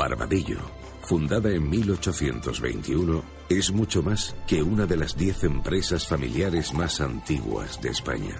[0.00, 0.56] Barbadillo,
[1.02, 7.82] fundada en 1821, es mucho más que una de las diez empresas familiares más antiguas
[7.82, 8.36] de España.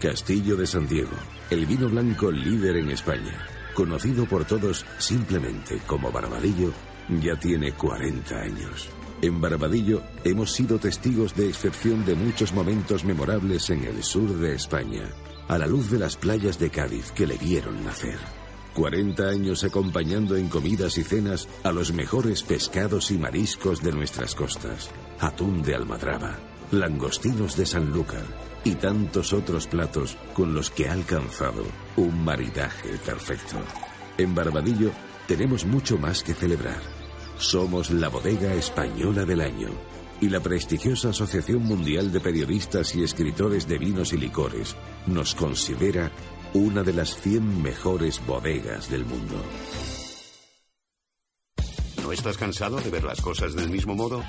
[0.00, 1.12] Castillo de San Diego,
[1.50, 6.72] el vino blanco líder en España, conocido por todos simplemente como Barbadillo,
[7.20, 9.01] ya tiene 40 años.
[9.22, 14.56] En Barbadillo hemos sido testigos de excepción de muchos momentos memorables en el sur de
[14.56, 15.08] España,
[15.46, 18.18] a la luz de las playas de Cádiz que le vieron nacer.
[18.74, 24.34] 40 años acompañando en comidas y cenas a los mejores pescados y mariscos de nuestras
[24.34, 24.90] costas.
[25.20, 26.40] Atún de almadraba,
[26.72, 28.24] langostinos de Sanlúcar
[28.64, 31.62] y tantos otros platos con los que ha alcanzado
[31.96, 33.58] un maridaje perfecto.
[34.18, 34.90] En Barbadillo
[35.28, 37.01] tenemos mucho más que celebrar.
[37.38, 39.68] Somos la bodega española del año
[40.20, 46.12] y la prestigiosa Asociación Mundial de Periodistas y Escritores de Vinos y Licores nos considera
[46.54, 49.42] una de las 100 mejores bodegas del mundo.
[52.02, 54.24] ¿No estás cansado de ver las cosas del mismo modo?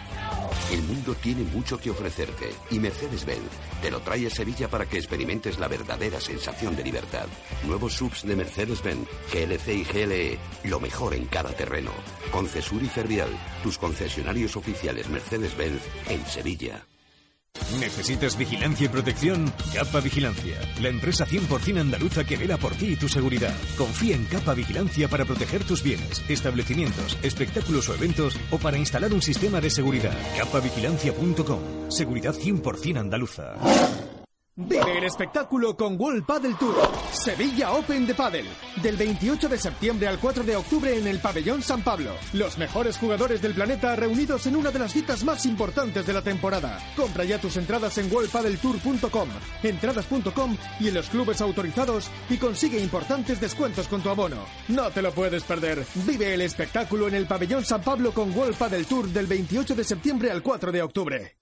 [0.72, 3.50] El mundo tiene mucho que ofrecerte y Mercedes-Benz
[3.82, 7.26] te lo trae a Sevilla para que experimentes la verdadera sensación de libertad.
[7.66, 11.92] Nuevos subs de Mercedes-Benz, GLC y GLE, lo mejor en cada terreno.
[12.32, 13.30] Concesur y Fervial,
[13.64, 16.86] tus concesionarios oficiales Mercedes-Benz en Sevilla.
[17.80, 19.52] ¿Necesitas vigilancia y protección?
[19.74, 23.54] Capa Vigilancia, la empresa 100% andaluza que vela por ti y tu seguridad.
[23.78, 29.14] Confía en Capa Vigilancia para proteger tus bienes, establecimientos, espectáculos o eventos o para instalar
[29.14, 30.16] un sistema de seguridad.
[30.38, 31.92] capavigilancia.com.
[31.92, 33.56] Seguridad 100% andaluza.
[34.56, 36.76] Vive el espectáculo con World Padel Tour.
[37.12, 38.46] Sevilla Open de Padel.
[38.84, 42.12] Del 28 de septiembre al 4 de octubre en el Pabellón San Pablo.
[42.34, 46.22] Los mejores jugadores del planeta reunidos en una de las citas más importantes de la
[46.22, 46.78] temporada.
[46.96, 49.30] Compra ya tus entradas en worldpadeltour.com,
[49.64, 54.46] entradas.com y en los clubes autorizados y consigue importantes descuentos con tu abono.
[54.68, 55.84] No te lo puedes perder.
[56.06, 59.84] Vive el espectáculo en el Pabellón San Pablo con World Padel Tour del 28 de
[59.84, 61.38] septiembre al 4 de octubre.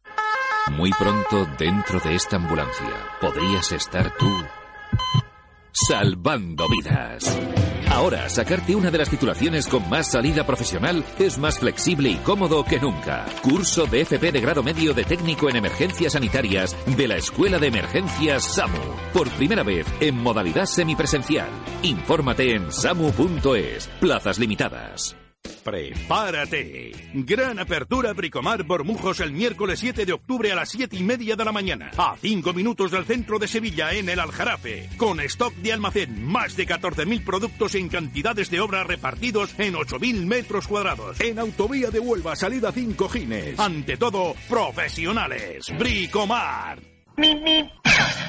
[0.70, 4.30] Muy pronto, dentro de esta ambulancia, podrías estar tú
[5.72, 7.40] salvando vidas.
[7.90, 12.64] Ahora, sacarte una de las titulaciones con más salida profesional es más flexible y cómodo
[12.64, 13.26] que nunca.
[13.42, 17.68] Curso de FP de grado medio de técnico en emergencias sanitarias de la Escuela de
[17.68, 18.78] Emergencias SAMU.
[19.14, 21.50] Por primera vez en modalidad semipresencial.
[21.82, 23.88] Infórmate en samu.es.
[24.00, 25.21] Plazas limitadas.
[25.64, 26.92] Prepárate.
[27.14, 31.46] Gran apertura Bricomar Bormujos el miércoles 7 de octubre a las 7 y media de
[31.46, 31.92] la mañana.
[31.98, 34.90] A 5 minutos del centro de Sevilla, en el Aljarafe.
[34.98, 40.26] Con stock de almacén, más de 14.000 productos en cantidades de obra repartidos en 8.000
[40.26, 41.20] metros cuadrados.
[41.20, 43.60] En Autovía de Huelva, salida 5 Gines.
[43.60, 45.72] Ante todo, profesionales.
[45.78, 46.91] Bricomar.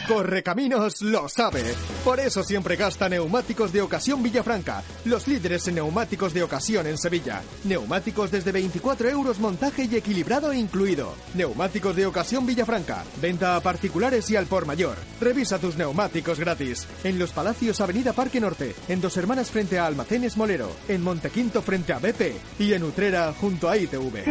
[0.06, 1.62] Correcaminos lo sabe.
[2.04, 6.98] Por eso siempre gasta neumáticos de ocasión Villafranca, los líderes en neumáticos de ocasión en
[6.98, 7.42] Sevilla.
[7.64, 11.14] Neumáticos desde 24 euros montaje y equilibrado incluido.
[11.34, 14.96] Neumáticos de ocasión Villafranca, venta a particulares y al por mayor.
[15.20, 16.86] Revisa tus neumáticos gratis.
[17.04, 21.62] En Los Palacios, Avenida Parque Norte, en Dos Hermanas frente a Almacenes Molero, en Montequinto
[21.62, 24.24] frente a BP y en Utrera junto a ITV.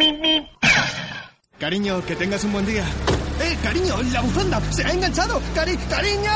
[1.61, 2.83] Cariño, que tengas un buen día.
[3.39, 3.93] ¡Eh, cariño!
[4.11, 4.59] ¡La bufanda!
[4.71, 5.39] ¡Se ha enganchado!
[5.53, 6.31] ¡Cari ¡Cariño!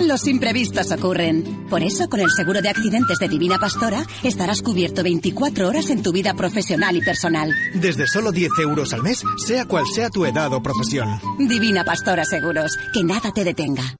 [0.00, 1.66] Los imprevistos ocurren.
[1.68, 6.02] Por eso, con el seguro de accidentes de Divina Pastora, estarás cubierto 24 horas en
[6.02, 7.54] tu vida profesional y personal.
[7.74, 11.20] Desde solo 10 euros al mes, sea cual sea tu edad o profesión.
[11.38, 12.78] Divina Pastora Seguros.
[12.94, 13.94] Que nada te detenga.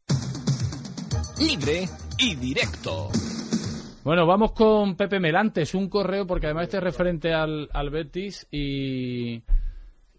[1.39, 3.11] Libre y directo.
[4.05, 8.47] Bueno, vamos con Pepe Melantes, un correo, porque además este es referente al, al Betis
[8.51, 9.43] y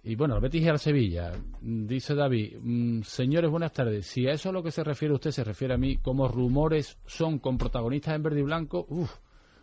[0.03, 1.31] y bueno, al Betis y al Sevilla.
[1.61, 4.07] Dice David, mm, señores, buenas tardes.
[4.07, 6.97] Si a eso a lo que se refiere usted se refiere a mí, como rumores
[7.05, 9.11] son con protagonistas en verde y blanco, uff,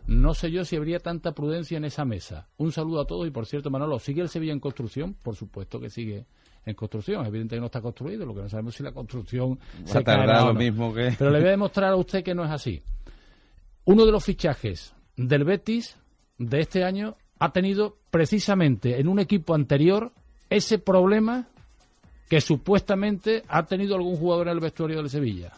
[0.05, 2.47] no sé yo si habría tanta prudencia en esa mesa.
[2.57, 5.15] Un saludo a todos y por cierto, Manolo, ¿sigue el Sevilla en construcción?
[5.15, 6.27] Por supuesto que sigue
[6.65, 7.25] en construcción.
[7.25, 10.45] Evidentemente que no está construido, lo que no sabemos es si la construcción se tardará
[10.45, 11.15] lo mismo que...
[11.17, 12.83] Pero le voy a demostrar a usted que no es así.
[13.85, 15.97] Uno de los fichajes del Betis
[16.37, 20.13] de este año ha tenido precisamente en un equipo anterior
[20.49, 21.47] ese problema
[22.29, 25.53] que supuestamente ha tenido algún jugador en el vestuario del Sevilla.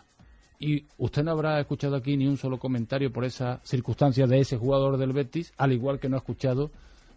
[0.60, 4.58] Y usted no habrá escuchado aquí ni un solo comentario por esa circunstancia de ese
[4.58, 6.70] jugador del Betis, al igual que no ha escuchado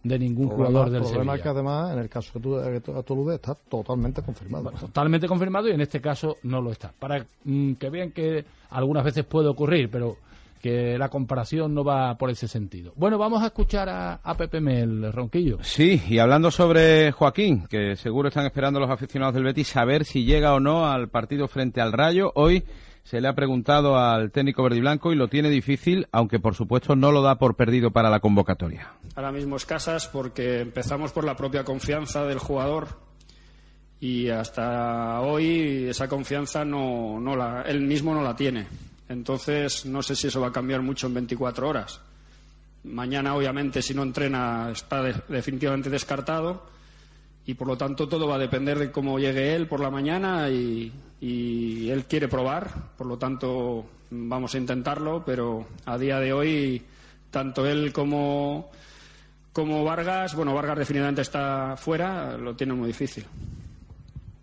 [0.04, 1.08] de ningún jugador del Sevilla.
[1.08, 1.42] El problema Sevilla.
[1.42, 4.70] que además, en el caso que tú, que tú aludes, está totalmente confirmado.
[4.70, 6.92] Totalmente confirmado y en este caso no lo está.
[6.96, 10.16] Para mm, que vean que algunas veces puede ocurrir, pero
[10.62, 12.92] que la comparación no va por ese sentido.
[12.94, 15.59] Bueno, vamos a escuchar a, a Pepe Mel, Ronquillo.
[15.62, 20.25] Sí, y hablando sobre Joaquín, que seguro están esperando los aficionados del Betis saber si
[20.25, 22.31] llega o no al partido frente al Rayo.
[22.37, 22.62] Hoy
[23.03, 26.55] se le ha preguntado al técnico verde y blanco y lo tiene difícil, aunque por
[26.55, 28.92] supuesto no lo da por perdido para la convocatoria.
[29.16, 33.01] Ahora mismo escasas porque empezamos por la propia confianza del jugador
[33.98, 38.66] y hasta hoy esa confianza no, no la, él mismo no la tiene.
[39.12, 42.01] Entonces, no sé si eso va a cambiar mucho en 24 horas.
[42.85, 46.66] Mañana, obviamente, si no entrena, está de- definitivamente descartado
[47.46, 50.48] y, por lo tanto, todo va a depender de cómo llegue él por la mañana
[50.48, 52.68] y, él quiere probar.
[52.96, 56.83] Por lo tanto, vamos a intentarlo, pero a día de hoy,
[57.31, 58.71] tanto él como,
[59.52, 63.25] como Vargas, bueno, Vargas definitivamente está fuera, lo tiene muy difícil.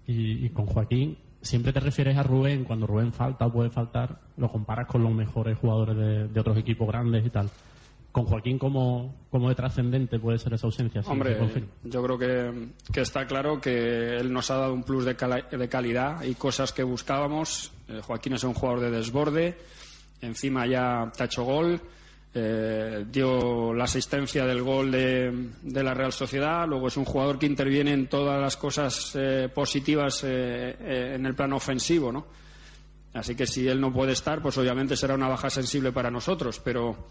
[0.08, 4.52] Y con Joaquín, siempre te refieres a Rubén, cuando Rubén falta o puede faltar, lo
[4.52, 7.50] comparas con los mejores jugadores de, de otros equipos grandes y tal.
[8.12, 11.04] Con Joaquín, ¿cómo, cómo de trascendente puede ser esa ausencia?
[11.04, 11.38] Si Hombre,
[11.84, 15.44] yo creo que, que está claro que él nos ha dado un plus de, cala-
[15.52, 17.72] de calidad y cosas que buscábamos.
[17.88, 19.58] Eh, Joaquín es un jugador de desborde,
[20.22, 21.80] encima ya te ha hecho gol,
[22.34, 27.40] eh, dio la asistencia del gol de, de, la Real Sociedad, luego es un jugador
[27.40, 32.28] que interviene en todas las cosas eh, positivas eh, eh, en el plano ofensivo, ¿no?
[33.14, 36.62] Así que si él no puede estar, pues obviamente será una baja sensible para nosotros,
[36.64, 37.10] pero,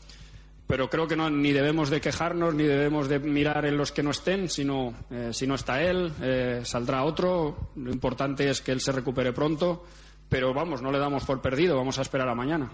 [0.67, 4.03] pero creo que no, ni debemos de quejarnos, ni debemos de mirar en los que
[4.03, 7.71] no estén, sino eh, si no está él, eh, saldrá otro.
[7.77, 9.85] Lo importante es que él se recupere pronto,
[10.29, 12.71] pero vamos, no le damos por perdido, vamos a esperar a mañana.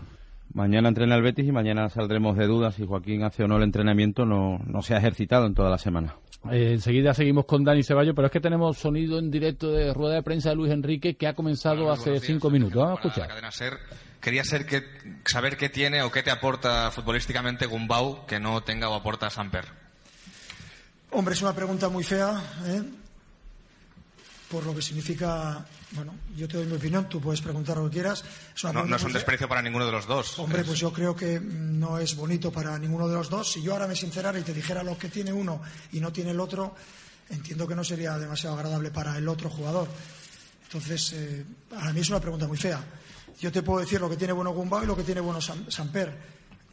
[0.55, 3.65] Mañana entrena el Betis y mañana saldremos de dudas si Joaquín hace o no el
[3.65, 6.15] entrenamiento, no, no se ha ejercitado en toda la semana.
[6.49, 10.15] Eh, enseguida seguimos con Dani Ceballos, pero es que tenemos sonido en directo de rueda
[10.15, 12.77] de prensa de Luis Enrique que ha comenzado hace cinco minutos.
[12.77, 13.29] Vamos a escuchar.
[13.29, 13.79] Cadena Ser.
[14.21, 14.85] Quería ser que,
[15.27, 19.65] saber qué tiene o qué te aporta futbolísticamente Gumbau que no tenga o aporta Samper.
[21.11, 22.83] Hombre, es una pregunta muy fea, ¿eh?
[24.55, 25.67] Por lo que significa.
[25.91, 28.25] Bueno, yo te doy mi opinión, tú puedes preguntar lo que quieras.
[28.55, 30.39] Es no, no, es un desprecio para ninguno de los dos.
[30.39, 30.67] Hombre, es...
[30.67, 33.51] pues yo creo que no es bonito para ninguno de los dos.
[33.51, 36.31] Si yo ahora me sincerara y te dijera lo que tiene uno y no tiene
[36.31, 36.77] el otro,
[37.31, 39.89] entiendo que no sería demasiado agradable para el otro jugador.
[40.63, 41.45] Entonces, eh,
[41.77, 42.81] a mí es una pregunta muy fea.
[43.41, 45.69] Yo te puedo decir lo que tiene bueno Gumbau y lo que tiene bueno Sam,
[45.69, 46.17] Samper.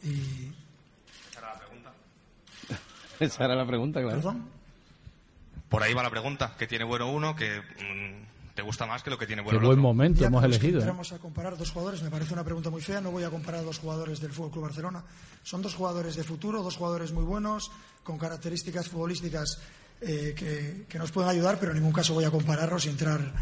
[0.04, 0.52] Y...
[1.30, 1.92] ¿Esa era la pregunta?
[3.18, 4.16] Esa era la pregunta, claro.
[4.18, 4.61] ¿Perdón?
[5.72, 6.52] Por ahí va la pregunta.
[6.58, 9.62] ¿Qué tiene bueno uno que mmm, te gusta más que lo que tiene bueno Qué
[9.62, 9.88] el buen otro?
[9.88, 10.76] momento Ya, hemos elegido.
[10.76, 10.82] ¿eh?
[10.82, 13.00] entramos a comparar dos jugadores, me parece una pregunta muy fea.
[13.00, 15.02] No voy a comparar a dos jugadores del Fútbol Club Barcelona.
[15.42, 17.70] Son dos jugadores de futuro, dos jugadores muy buenos,
[18.02, 19.62] con características futbolísticas
[20.02, 23.32] eh, que, que, nos pueden ayudar, pero en ningún caso voy a compararlos y entrar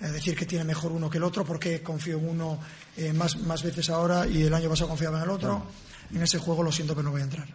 [0.00, 2.58] a decir que tiene mejor uno que el otro, porque confío en uno
[2.96, 5.66] eh, más, más veces ahora y el año pasado confiaba en el otro.
[6.14, 7.46] En ese juego lo siento, pero no voy a entrar.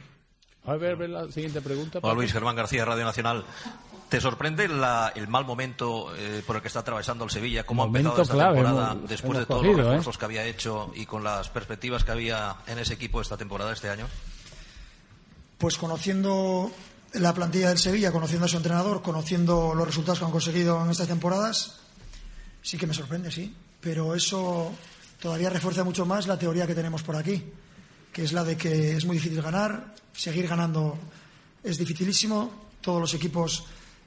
[0.66, 1.98] A ver, ver la siguiente pregunta.
[2.04, 3.44] Hola Luis Germán García, Radio Nacional.
[4.14, 7.66] ¿Te sorprende la, el mal momento eh, por el que está atravesando el Sevilla?
[7.66, 9.90] ¿Cómo Momento ha empezado esta clave, temporada hemos- después hemos de todos cogido, los ¿eh?
[9.90, 13.74] refuerzos que había hecho y con las perspectivas que había en ese equipo esta temporada,
[13.74, 14.06] este año?
[15.58, 16.72] Pues conociendo
[17.14, 20.92] la plantilla del Sevilla, conociendo a su entrenador, conociendo los resultados que han conseguido en
[20.92, 21.80] estas temporadas,
[22.62, 23.52] sí que me sorprende, sí.
[23.82, 24.72] Pero eso
[25.20, 27.44] todavía refuerza mucho más la teoría que tenemos por aquí,
[28.12, 31.00] que es la de que es muy difícil ganar, seguir ganando
[31.64, 33.64] es dificilísimo, todos los equipos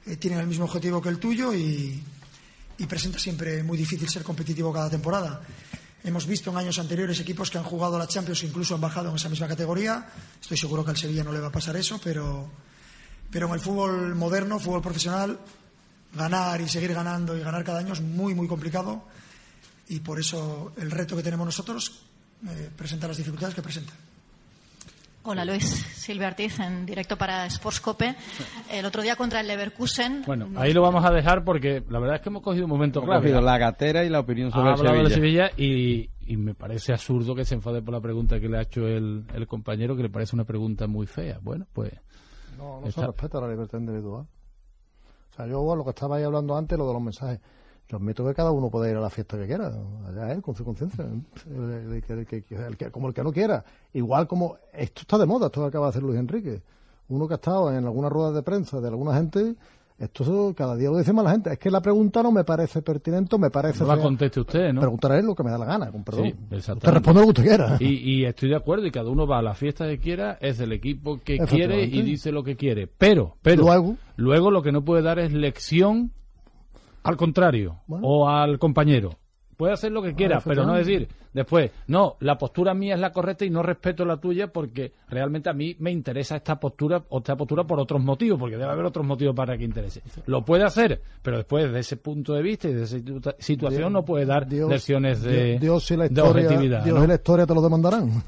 [0.07, 2.01] eh, tienen el mismo objetivo que el tuyo y,
[2.77, 5.41] y presenta siempre muy difícil ser competitivo cada temporada.
[6.03, 8.81] Hemos visto en años anteriores equipos que han jugado a la Champions e incluso han
[8.81, 10.07] bajado en esa misma categoría.
[10.39, 12.49] Estoy seguro que al Sevilla no le va a pasar eso, pero,
[13.29, 15.39] pero en el fútbol moderno, fútbol profesional,
[16.13, 19.03] ganar y seguir ganando y ganar cada año es muy, muy complicado.
[19.89, 22.03] Y por eso el reto que tenemos nosotros
[22.47, 23.93] eh, presenta las dificultades que presenta.
[25.29, 28.15] Hola Luis, Silvia Ortiz en directo para Sportscope.
[28.71, 30.23] El otro día contra el Leverkusen.
[30.25, 33.01] Bueno, ahí lo vamos a dejar porque la verdad es que hemos cogido un momento
[33.01, 35.49] cogido la gatera y la opinión sobre ha el hablado de Sevilla.
[35.49, 38.61] Sevilla y, y me parece absurdo que se enfade por la pregunta que le ha
[38.61, 41.39] hecho el, el compañero, que le parece una pregunta muy fea.
[41.41, 41.91] Bueno, pues.
[42.57, 44.25] No, no Está- se respeta la libertad individual.
[44.25, 47.39] O sea, yo, lo que estaba ahí hablando antes, lo de los mensajes.
[47.89, 49.71] Yo admito que cada uno puede ir a la fiesta que quiera,
[50.07, 53.23] allá él, con su conciencia, el- el que- el que- el que- como el que
[53.23, 53.63] no quiera.
[53.93, 56.61] Igual como esto está de moda, esto que acaba de hacer Luis Enrique.
[57.09, 59.55] Uno que ha estado en algunas ruedas de prensa de alguna gente,
[59.97, 61.53] esto cada día lo dice más la gente.
[61.53, 63.83] Es que la pregunta no me parece pertinente, me parece.
[63.85, 64.81] No la conteste usted, ¿no?
[64.81, 66.25] Preguntar a él lo que me da la gana, con perdón.
[66.25, 66.91] Sí, exactamente.
[66.91, 67.77] responde lo que usted quiera.
[67.79, 70.57] Y, y estoy de acuerdo, y cada uno va a la fiesta que quiera, es
[70.57, 72.85] del equipo que quiere y dice lo que quiere.
[72.87, 76.11] Pero, pero, Luego- luego lo que no puede dar es lección
[77.03, 79.15] al contrario o al compañero.
[79.55, 83.11] Puede hacer lo que quiera, pero no decir después, no, la postura mía es la
[83.11, 87.17] correcta y no respeto la tuya porque realmente a mí me interesa esta postura o
[87.17, 90.03] esta postura por otros motivos, porque debe haber otros motivos para que interese.
[90.27, 93.81] Lo puede hacer, pero después desde ese punto de vista y de esa situa- situación
[93.81, 96.83] Dios- no puede dar Dios- lecciones de, Dios, y la de historia, objetividad.
[96.83, 97.03] Dios ¿no?
[97.03, 98.23] y la historia te lo demandarán.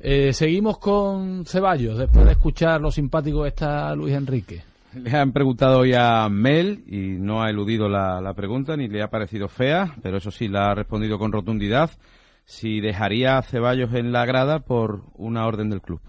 [0.00, 4.62] Eh, seguimos con Ceballos, después de escuchar lo simpático que está Luis Enrique.
[4.94, 9.02] Le han preguntado hoy a Mel y no ha eludido la, la pregunta ni le
[9.02, 11.90] ha parecido fea, pero eso sí la ha respondido con rotundidad.
[12.44, 16.00] Si dejaría a Ceballos en la grada por una orden del club.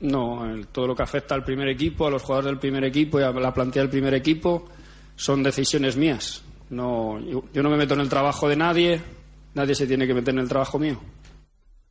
[0.00, 3.20] No, el- todo lo que afecta al primer equipo, a los jugadores del primer equipo
[3.20, 4.66] y a la plantilla del primer equipo
[5.16, 6.42] son decisiones mías.
[6.70, 9.00] No, yo, yo no me meto en el trabajo de nadie,
[9.54, 10.98] nadie se tiene que meter en el trabajo mío.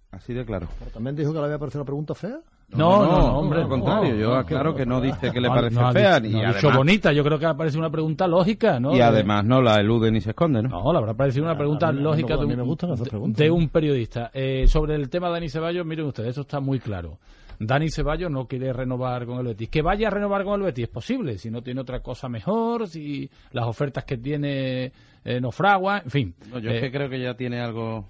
[0.09, 0.67] Así de claro.
[0.79, 2.39] Pero también dijo que le había parecido la pregunta fea.
[2.73, 3.61] No, no, no, hombre.
[3.61, 6.77] Al contrario, yo aclaro que no dice que le No, parece fea dicho- dicho además,
[6.77, 8.93] bonita, yo creo que ha parecido una pregunta lógica, ¿no?
[8.93, 10.69] y De- además no la elude ni se esconde, ¿no?
[10.69, 14.31] No, le habrá parecido una pregunta lógica de un, periodista.
[14.33, 17.17] Eh, sobre el tema de Dani Ceballos, miren ustedes, eso está muy claro.
[17.59, 19.69] Dani Ceballos no quiere renovar con el Betis.
[19.69, 22.87] Que vaya a renovar con el Betis es posible, si no tiene otra cosa mejor,
[22.87, 24.91] si las ofertas que tiene
[25.23, 26.35] eh, no fraguan, en fin.
[26.51, 28.05] No, yo es Eh, que creo que ya tiene algo.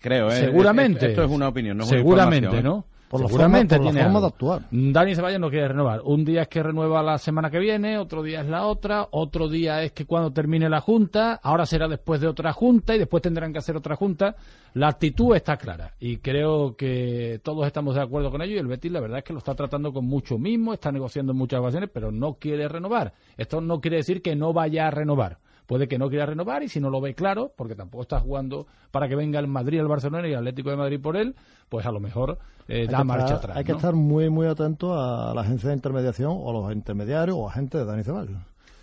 [0.00, 0.36] Creo, ¿eh?
[0.36, 1.06] Seguramente.
[1.06, 2.62] Esto, esto es una opinión, no es una Seguramente, ¿eh?
[2.62, 2.86] ¿no?
[3.12, 4.28] Por la Seguramente forma- por la tiene forma algo.
[4.28, 4.62] de actuar.
[4.70, 6.00] Dani Ceballos no quiere renovar.
[6.02, 9.48] Un día es que renueva la semana que viene, otro día es la otra, otro
[9.50, 13.22] día es que cuando termine la junta, ahora será después de otra junta y después
[13.22, 14.34] tendrán que hacer otra junta.
[14.72, 18.66] La actitud está clara y creo que todos estamos de acuerdo con ello y el
[18.66, 21.60] Betis la verdad es que lo está tratando con mucho mismo, está negociando en muchas
[21.60, 23.12] ocasiones, pero no quiere renovar.
[23.36, 25.36] Esto no quiere decir que no vaya a renovar.
[25.66, 28.66] Puede que no quiera renovar y si no lo ve claro, porque tampoco está jugando
[28.90, 31.34] para que venga el Madrid, el Barcelona y el Atlético de Madrid por él,
[31.68, 32.38] pues a lo mejor
[32.68, 33.56] eh, da marcha estar- atrás.
[33.56, 37.36] Hay que estar muy, muy atento a la agencia de intermediación o a los intermediarios
[37.38, 38.36] o agentes de Dani Ceballos.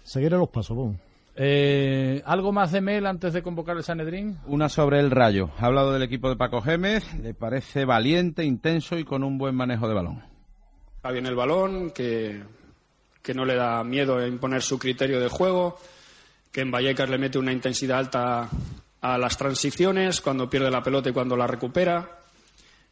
[0.03, 0.99] Seguir los pasos, bon.
[1.41, 4.37] Eh, ¿Algo más de Mel antes de convocar el Sanedrín?
[4.47, 5.51] Una sobre el Rayo.
[5.59, 7.13] Ha hablado del equipo de Paco Gémez.
[7.21, 10.21] Le parece valiente, intenso y con un buen manejo de balón.
[11.05, 12.43] Va bien el balón, que,
[13.21, 15.77] que no le da miedo a imponer su criterio de juego,
[16.51, 18.49] que en Vallecas le mete una intensidad alta
[19.01, 22.19] a las transiciones, cuando pierde la pelota y cuando la recupera.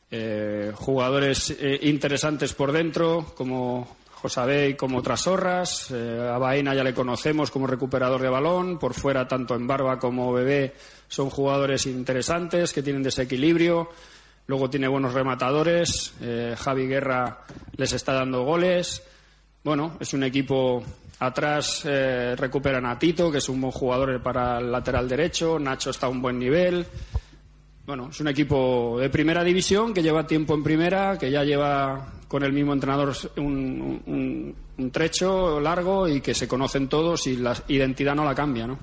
[0.10, 5.92] Eh, jugadores eh, interesantes por dentro, como Josabé y como Trasorras.
[5.92, 8.80] Eh, a Baena ya le conocemos como recuperador de balón.
[8.80, 10.74] Por fuera, tanto en Barba como Bebé,
[11.08, 13.90] son jugadores interesantes que tienen desequilibrio.
[14.48, 16.14] Luego tiene buenos rematadores.
[16.22, 17.46] Eh, Javi Guerra
[17.76, 19.04] les está dando goles.
[19.64, 20.84] Bueno, es un equipo
[21.20, 21.84] atrás.
[21.86, 25.60] eh, recuperan a Tito, que es un buen jugador para el lateral derecho.
[25.60, 26.86] Nacho está a un buen nivel.
[27.86, 32.14] Bueno, es un equipo de primera división que lleva tiempo en primera, que ya lleva
[32.28, 34.54] con el mismo entrenador un,
[34.92, 38.78] trecho largo y que se conocen todos y la identidad no la cambia, ¿no?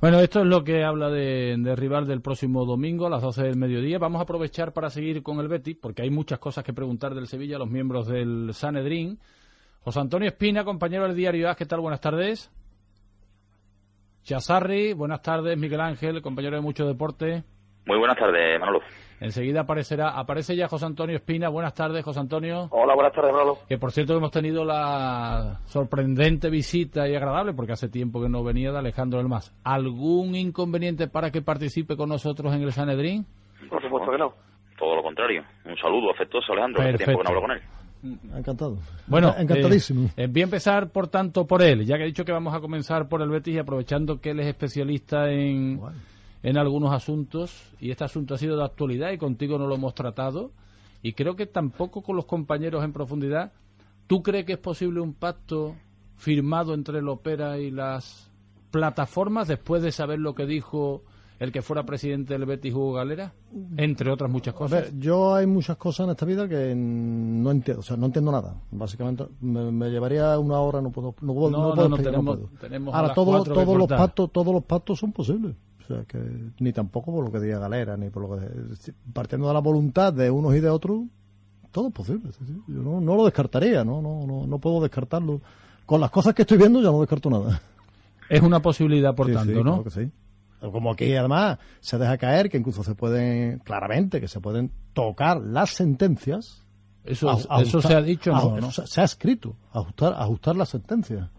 [0.00, 3.42] Bueno, esto es lo que habla de, de rival del próximo domingo a las 12
[3.42, 3.98] del mediodía.
[3.98, 7.26] Vamos a aprovechar para seguir con el Betis, porque hay muchas cosas que preguntar del
[7.26, 9.18] Sevilla a los miembros del Sanedrín.
[9.82, 11.80] José Antonio Espina, compañero del diario AS, ¿qué tal?
[11.80, 12.50] Buenas tardes.
[14.22, 15.56] Chazarri, buenas tardes.
[15.56, 17.44] Miguel Ángel, compañero de Mucho Deporte.
[17.86, 18.80] Muy buenas tardes, Manolo.
[19.20, 21.48] Enseguida aparecerá, aparece ya José Antonio Espina.
[21.48, 22.68] Buenas tardes, José Antonio.
[22.70, 23.58] Hola, buenas tardes, Manolo.
[23.66, 28.44] Que por cierto hemos tenido la sorprendente visita y agradable, porque hace tiempo que no
[28.44, 29.56] venía de Alejandro del Mas.
[29.64, 33.24] ¿Algún inconveniente para que participe con nosotros en el Sanedrín?
[33.70, 34.34] Por supuesto que no.
[34.78, 35.42] Todo lo contrario.
[35.64, 36.82] Un saludo afectuoso, Alejandro.
[36.82, 37.10] Hace Perfecto.
[37.12, 37.77] tiempo que no hablo con él.
[38.02, 38.78] Encantado.
[39.06, 40.06] Bueno, encantadísimo.
[40.16, 42.54] eh, eh, voy a empezar por tanto por él, ya que he dicho que vamos
[42.54, 45.80] a comenzar por el Betis y aprovechando que él es especialista en,
[46.42, 49.94] en algunos asuntos y este asunto ha sido de actualidad y contigo no lo hemos
[49.94, 50.52] tratado
[51.02, 53.52] y creo que tampoco con los compañeros en profundidad.
[54.06, 55.74] ¿Tú crees que es posible un pacto
[56.16, 58.30] firmado entre el Opera y las
[58.70, 61.02] plataformas después de saber lo que dijo
[61.38, 63.32] el que fuera presidente del Betis, Hugo Galera?
[63.76, 64.82] Entre otras muchas A cosas.
[64.92, 68.32] ver, yo hay muchas cosas en esta vida que no entiendo, o sea, no entiendo
[68.32, 68.56] nada.
[68.70, 71.94] Básicamente me, me llevaría una hora, no puedo, no puedo, No, no no, puedo no,
[71.96, 72.50] explicar, tenemos- puedo.
[72.60, 75.54] tenemos a Ahora todo- todos los pactos, todos los pactos son posibles.
[75.84, 76.18] O sea, que
[76.60, 78.46] ni tampoco por lo que diga Galera, ni por lo que
[79.14, 81.04] partiendo de la voluntad de unos y de otros,
[81.70, 82.30] todo es posible.
[82.66, 85.40] Yo no, no lo descartaría, no, no, no, no puedo descartarlo.
[85.86, 87.62] Con las cosas que estoy viendo ya no descarto nada.
[88.28, 89.62] Es una posibilidad, por Sí, tanto, sí, ¿no?
[89.62, 90.10] claro que sí.
[90.60, 95.40] Como aquí además se deja caer que incluso se pueden, claramente, que se pueden tocar
[95.40, 96.64] las sentencias.
[97.04, 97.30] Eso-
[97.62, 98.70] eso se ha dicho, no, aju- ¿no?
[98.72, 101.30] Se, se ha escrito, ajustar, ajustar las sentencias.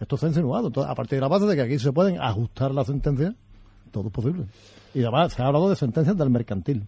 [0.00, 0.68] Esto está insinuado.
[0.68, 3.34] Entonces, a partir de la base de que aquí se pueden ajustar las sentencias,
[3.90, 4.46] todo es posible.
[4.94, 6.86] Y además se ha hablado de sentencias del mercantil.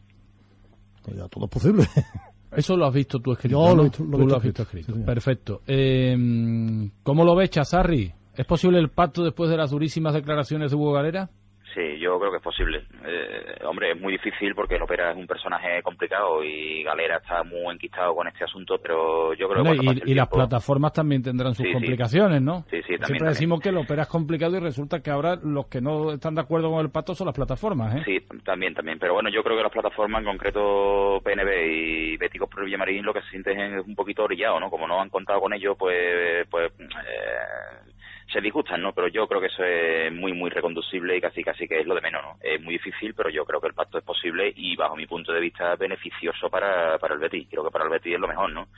[1.02, 1.86] Pues ya todo es posible.
[2.52, 3.56] Eso lo has visto tú escrito.
[3.76, 5.00] Yo Tú lo has visto escrito, sí.
[5.00, 5.62] Perfecto.
[5.66, 8.12] Eh, ¿Cómo lo ves, Chazarri?
[8.34, 11.30] ¿Es posible el pacto después de las durísimas declaraciones de Hugo Galera?
[11.74, 12.82] Sí, yo creo que es posible.
[13.06, 17.44] Eh, hombre, es muy difícil porque el Opera es un personaje complicado y Galera está
[17.44, 21.54] muy enquistado con este asunto, pero yo creo que y y las plataformas también tendrán
[21.54, 21.72] sus Sí, sí.
[21.72, 22.62] complicaciones, ¿no?
[22.70, 23.28] Sí, sí, también, Siempre también.
[23.34, 26.40] decimos que el opera es complicado y resulta que ahora los que no están de
[26.40, 28.02] acuerdo con el pacto son las plataformas, ¿eh?
[28.04, 28.98] Sí, también, también.
[28.98, 33.14] Pero bueno, yo creo que las plataformas, en concreto PNB y Béticos por Villamarín, lo
[33.14, 34.70] que se sienten es un poquito orillado, ¿no?
[34.70, 37.90] Como no han contado con ello, pues, pues eh,
[38.32, 38.92] se disgustan, ¿no?
[38.92, 41.94] Pero yo creo que eso es muy, muy reconducible y casi, casi que es lo
[41.94, 42.36] de menos, ¿no?
[42.40, 45.32] Es muy difícil, pero yo creo que el pacto es posible y, bajo mi punto
[45.32, 47.48] de vista, beneficioso para, para el Betis.
[47.50, 48.68] Creo que para el Betis es lo mejor, ¿no?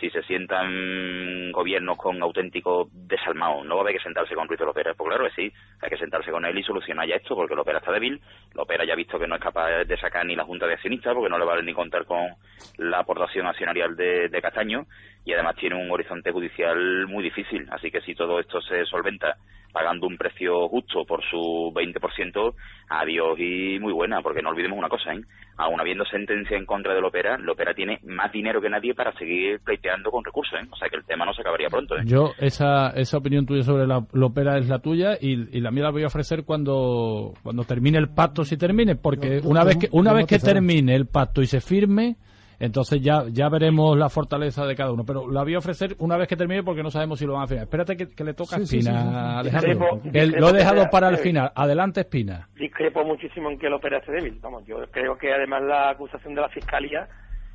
[0.00, 4.58] Si se sientan gobiernos con auténticos desalmados, no va a haber que sentarse con Ruiz
[4.58, 7.34] de Lopera, pues claro que sí, hay que sentarse con él y solucionar ya esto,
[7.34, 8.20] porque Lopera está débil,
[8.54, 11.14] Lopera ya ha visto que no es capaz de sacar ni la Junta de Accionistas,
[11.14, 12.34] porque no le vale ni contar con
[12.78, 14.86] la aportación accionarial de, de Castaño,
[15.24, 19.36] y además tiene un horizonte judicial muy difícil, así que si todo esto se solventa
[19.72, 22.54] pagando un precio justo por su 20%,
[22.90, 25.20] adiós y muy buena, porque no olvidemos una cosa, ¿eh?
[25.56, 29.12] aún habiendo sentencia en contra del Opera, el Opera tiene más dinero que nadie para
[29.14, 30.66] seguir pleiteando con recursos, ¿eh?
[30.70, 31.96] o sea que el tema no se acabaría pronto.
[31.96, 32.02] ¿eh?
[32.04, 35.84] Yo, esa, esa opinión tuya sobre la, ópera es la tuya y, y la mía
[35.84, 39.88] la voy a ofrecer cuando, cuando termine el pacto, si termine, porque una vez que,
[39.92, 42.16] una vez que termine el pacto y se firme,
[42.64, 45.02] Entonces ya, ya veremos la fortaleza de cada uno.
[45.04, 47.42] Pero la voy a ofrecer una vez que termine porque no sabemos si lo van
[47.42, 47.58] a hacer.
[47.58, 49.02] Espérate que, que le toca a Sí, Espina.
[49.02, 49.14] sí, sí.
[49.16, 49.70] Alejandro.
[49.72, 51.52] Discrepo- Que discrepo lo he dejado sea- para el eh, final.
[51.56, 52.48] Adelante, Espina.
[52.54, 54.38] discrepo muchísimo en que el Opera esté débil.
[54.40, 57.08] Vamos, yo creo que además la acusación de la Fiscalía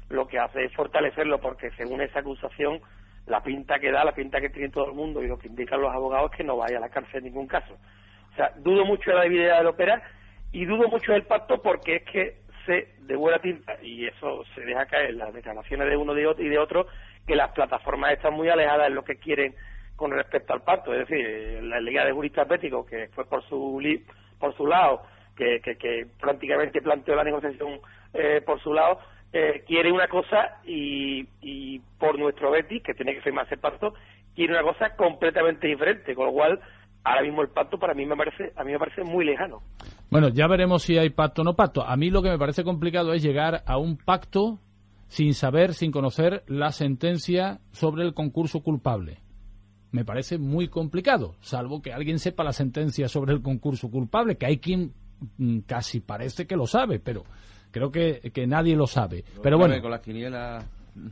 [0.10, 2.80] lo que hace es fortalecerlo porque según esa acusación
[3.28, 5.82] la pinta que da, la pinta que tiene todo el mundo y lo que indican
[5.82, 7.74] los abogados es que no vaya a la cárcel en ningún caso.
[8.34, 10.02] O sea, dudo mucho de la debilidad del Opera
[10.52, 12.38] y dudo mucho del pacto porque es que
[12.68, 16.50] de buena tinta y eso se deja caer las declaraciones de uno de otro y
[16.50, 16.88] de otro
[17.26, 19.56] que las plataformas están muy alejadas en lo que quieren
[19.96, 23.44] con respecto al pacto, es decir, eh, la Liga de Juristas Béticos que fue por
[23.50, 23.82] su
[24.40, 25.02] por su lado,
[25.36, 27.80] que, que, que prácticamente planteó la negociación
[28.14, 29.00] eh, por su lado,
[29.34, 33.96] eh, quiere una cosa y, y por nuestro Betis, que tiene que firmar ese pacto,
[34.36, 36.60] quiere una cosa completamente diferente, con lo cual
[37.08, 39.62] ahora mismo el pacto para mí me parece a mí me parece muy lejano.
[40.10, 41.84] Bueno, ya veremos si hay pacto o no pacto.
[41.84, 44.60] A mí lo que me parece complicado es llegar a un pacto
[45.08, 49.20] sin saber, sin conocer la sentencia sobre el concurso culpable.
[49.92, 54.46] Me parece muy complicado, salvo que alguien sepa la sentencia sobre el concurso culpable, que
[54.46, 54.94] hay quien
[55.38, 57.24] mm, casi parece que lo sabe, pero
[57.72, 59.24] creo que, que nadie lo sabe.
[59.42, 60.66] Pero bueno, Con las quinielas...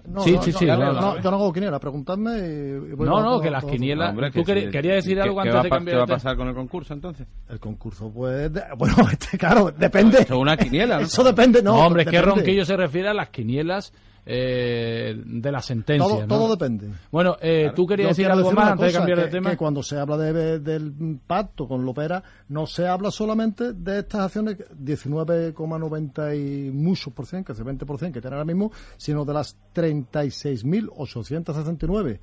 [0.07, 1.19] No, Sí, no, sí, no, sí, no, no, no, no.
[1.21, 4.31] yo no hago quiniela, preguntadme y, voy No, a- no, a- que las quinielas- Hombre,
[4.31, 4.69] ¿Tú que sí.
[4.71, 6.55] querías decir ¿Qué- algo qué antes va de cambiar ¿Qué va a pasar con el
[6.55, 7.27] concurso entonces?
[7.49, 10.19] El concurso, pues, de- bueno, este, claro, depende.
[10.21, 11.05] Eso es una quiniela, ¿no?
[11.05, 11.73] Eso depende, no.
[11.73, 12.21] No, hombre, es que.
[12.21, 13.93] Ronquillo se refiere a las quinielas
[14.25, 16.07] eh, de la sentencia.
[16.07, 16.27] Todo, ¿no?
[16.27, 16.89] todo depende.
[17.11, 19.51] Bueno, eh, tú querías Yo decir algo decir más antes de cambiar de que- tema.
[19.51, 24.21] Que cuando se habla de- del pacto con Lopera, no se habla solamente de estas
[24.21, 28.45] acciones, 19,90 y muchos por cien, que es el 20 por cien que tiene ahora
[28.45, 32.19] mismo, sino de las 36.869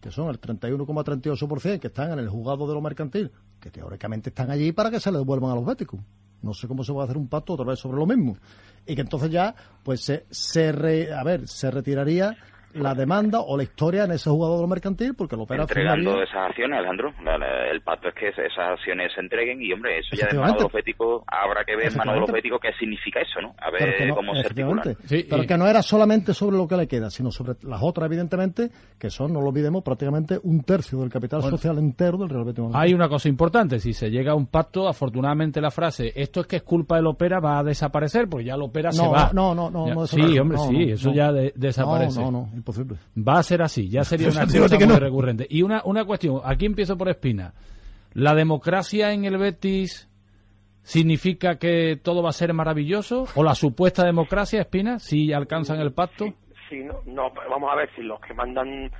[0.00, 4.50] que son el 31,38% que están en el juzgado de lo mercantil, que teóricamente están
[4.50, 5.98] allí para que se le devuelvan a los béticos.
[6.44, 8.36] No sé cómo se va a hacer un pacto otra vez sobre lo mismo.
[8.86, 12.36] Y que entonces ya, pues se, se re- a ver, se retiraría
[12.74, 16.48] la demanda o la historia en ese de lo mercantil porque lo opera entregando esas
[16.50, 17.12] acciones, Alejandro.
[17.24, 20.38] La- la- el pacto es que esas acciones se entreguen y, hombre, eso ya de
[20.38, 23.40] mano de los béticos, habrá que ver en mano de los béticos qué significa eso,
[23.40, 23.54] ¿no?
[23.58, 24.82] A ver no- cómo se articula.
[25.30, 28.70] pero que no era solamente sobre lo que le queda, sino sobre las otras, evidentemente,
[28.98, 31.56] que son, no lo olvidemos, prácticamente un tercio del capital Bueno.
[31.56, 32.64] social entero del Real Betis.
[32.74, 36.46] Hay una cosa importante, si se llega a un pacto, afortunadamente la frase, esto es
[36.46, 39.30] que es culpa del Opera, va a desaparecer, porque ya el Opera se No, va.
[39.32, 40.40] no, no, no, Ya- no Sí, desaparece.
[40.40, 41.14] hombre, No, sí, no, eso no.
[41.14, 42.20] ya de- desaparece.
[42.20, 42.96] No, no, no, imposible.
[43.16, 45.00] Va a ser así, ya sería una cosa que muy no.
[45.00, 45.46] recurrente.
[45.48, 47.52] Y una, una cuestión, aquí empiezo por Espina.
[48.14, 50.08] ¿La democracia en el Betis
[50.82, 53.26] significa que todo va a ser maravilloso?
[53.34, 56.26] ¿O la supuesta democracia, Espina, si alcanzan el pacto?
[56.68, 58.90] Sí, no, no, vamos a ver si los que mandan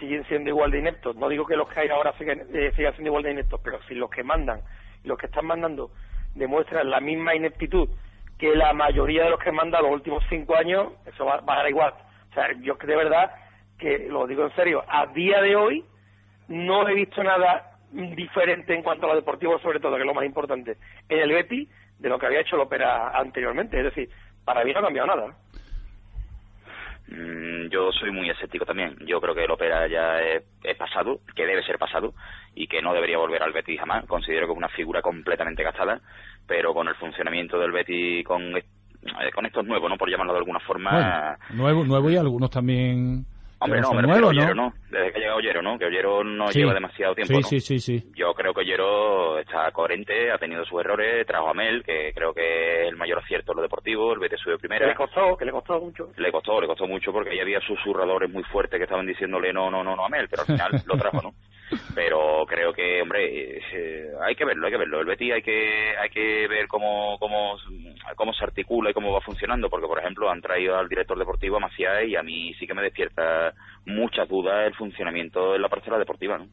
[0.00, 1.14] siguen siendo igual de ineptos.
[1.16, 3.78] No digo que los que hay ahora sigan, eh, sigan siendo igual de ineptos, pero
[3.88, 4.60] si los que mandan
[5.04, 5.90] y los que están mandando
[6.34, 7.88] demuestran la misma ineptitud
[8.38, 11.56] que la mayoría de los que mandan los últimos cinco años, eso va, va a
[11.58, 11.94] dar igual.
[12.36, 13.30] O sea, yo de verdad
[13.78, 15.84] que lo digo en serio, a día de hoy
[16.48, 20.12] no he visto nada diferente en cuanto a lo deportivo, sobre todo, que es lo
[20.12, 20.76] más importante,
[21.08, 21.66] en el Betty
[21.98, 23.78] de lo que había hecho el Opera anteriormente.
[23.78, 24.10] Es decir,
[24.44, 25.34] para mí no ha cambiado nada.
[27.08, 28.96] Mm, yo soy muy escéptico también.
[29.06, 30.42] Yo creo que el Opera ya es,
[30.76, 32.12] pasado, que debe ser pasado
[32.54, 34.04] y que no debería volver al Betis jamás.
[34.04, 36.02] Considero que es una figura completamente gastada,
[36.46, 38.52] pero con el funcionamiento del Betis con,
[39.34, 39.96] con estos nuevos, ¿no?
[39.96, 41.36] Por llamarlo de alguna forma.
[41.50, 43.24] Bueno, nuevo, nuevo y algunos también...
[43.58, 44.66] Hombre, no, Ollero, ¿no?
[44.66, 44.74] ¿no?
[44.90, 45.78] Desde que llega Ollero, ¿no?
[45.78, 46.58] Que Ollero no Sí.
[46.58, 47.48] lleva demasiado tiempo, Sí, ¿no?
[47.48, 48.12] sí, sí, sí.
[48.14, 52.34] Yo creo que Ollero está coherente, ha tenido sus errores, trajo a Mel, que creo
[52.34, 54.86] que es el mayor acierto en lo deportivo, el Betis sube Que primera.
[54.86, 56.10] le costó, que le costó mucho.
[56.18, 59.70] Le costó, le costó mucho porque ahí había susurradores muy fuertes que estaban diciéndole no,
[59.70, 61.32] no, no, no a Mel, pero al final lo trajo, ¿no?
[61.94, 65.00] Pero creo que, hombre, eh, hay que verlo, hay que verlo.
[65.00, 67.56] El Betis hay que, hay que ver cómo, cómo,
[68.16, 71.56] cómo se articula y cómo va funcionando, porque, por ejemplo, han traído al director deportivo
[71.56, 73.52] a Maciá y a mí sí que me despierta
[73.86, 76.46] muchas dudas el funcionamiento de la parcela deportiva, ¿no?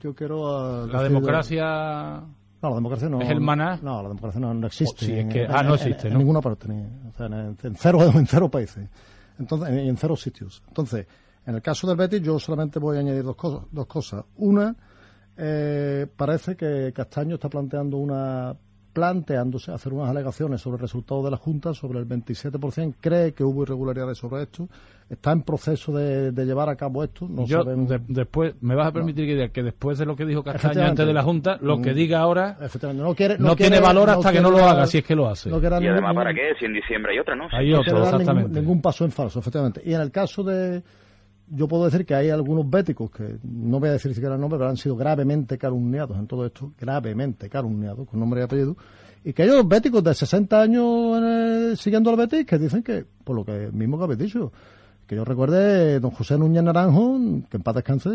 [0.00, 0.46] Yo quiero...
[0.48, 2.20] ah, La democracia...
[2.62, 3.20] No, la democracia no.
[3.20, 3.78] ¿Es el maná?
[3.82, 5.04] No, la democracia no, no existe.
[5.04, 6.18] Oh, sí, es en- que- en- ah, no en- existe, en, ¿no?
[6.18, 8.88] ninguna parte, ni- o sea, en, en cero, en cero países.
[9.38, 10.62] Entonces, en, en cero sitios.
[10.68, 11.06] Entonces,
[11.46, 13.66] en el caso del Betis, yo solamente voy a añadir dos cosas.
[13.70, 14.24] Dos cosas.
[14.36, 14.74] Una,
[15.36, 18.54] eh, parece que Castaño está planteando una
[18.92, 23.44] planteándose hacer unas alegaciones sobre el resultado de la Junta, sobre el 27%, cree que
[23.44, 24.70] hubo irregularidades sobre esto,
[25.10, 28.86] está en proceso de, de llevar a cabo esto, no Yo, de- después, me vas
[28.88, 31.58] a permitir que diga que después de lo que dijo Castaño antes de la Junta,
[31.60, 31.94] lo que Mm.
[31.94, 34.96] diga ahora Efectivamente, no, quiere, no quiere- tiene valor hasta que no lo haga, si
[34.96, 35.50] es que lo hace.
[35.50, 36.54] Y además, ningún- ¿para qué?
[36.58, 37.48] Si en diciembre hay otra, ¿no?
[37.52, 38.60] Hay no otro, quiere dar ningún, exactamente.
[38.60, 39.82] ningún paso en falso, efectivamente.
[39.84, 40.82] Y en el caso de,
[41.48, 44.58] yo puedo decir que hay algunos béticos que no voy a decir siquiera el nombre,
[44.58, 48.76] pero han sido gravemente calumniados en todo esto, gravemente calumniados, con nombre y apellido,
[49.24, 53.04] y que hay unos béticos de 60 años el- siguiendo al Betis que dicen que,
[53.24, 54.52] por lo que mismo que habéis dicho,
[55.06, 57.18] que yo recuerde don José Núñez Naranjo,
[57.48, 58.10] que en paz descanse,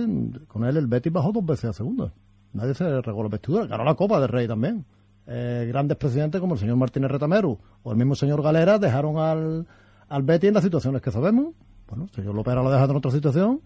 [0.48, 2.12] con él el Betis bajó dos veces a segunda.
[2.54, 4.84] Nadie se regó la vestidura, ganó la Copa del Rey también.
[5.26, 9.66] Eh, grandes presidentes como el señor Martínez Retamero o el mismo señor Galera dejaron al,
[10.10, 11.54] al Betis en las situaciones que sabemos.
[11.92, 13.62] Bueno, el señor lo ha dejado en otra situación,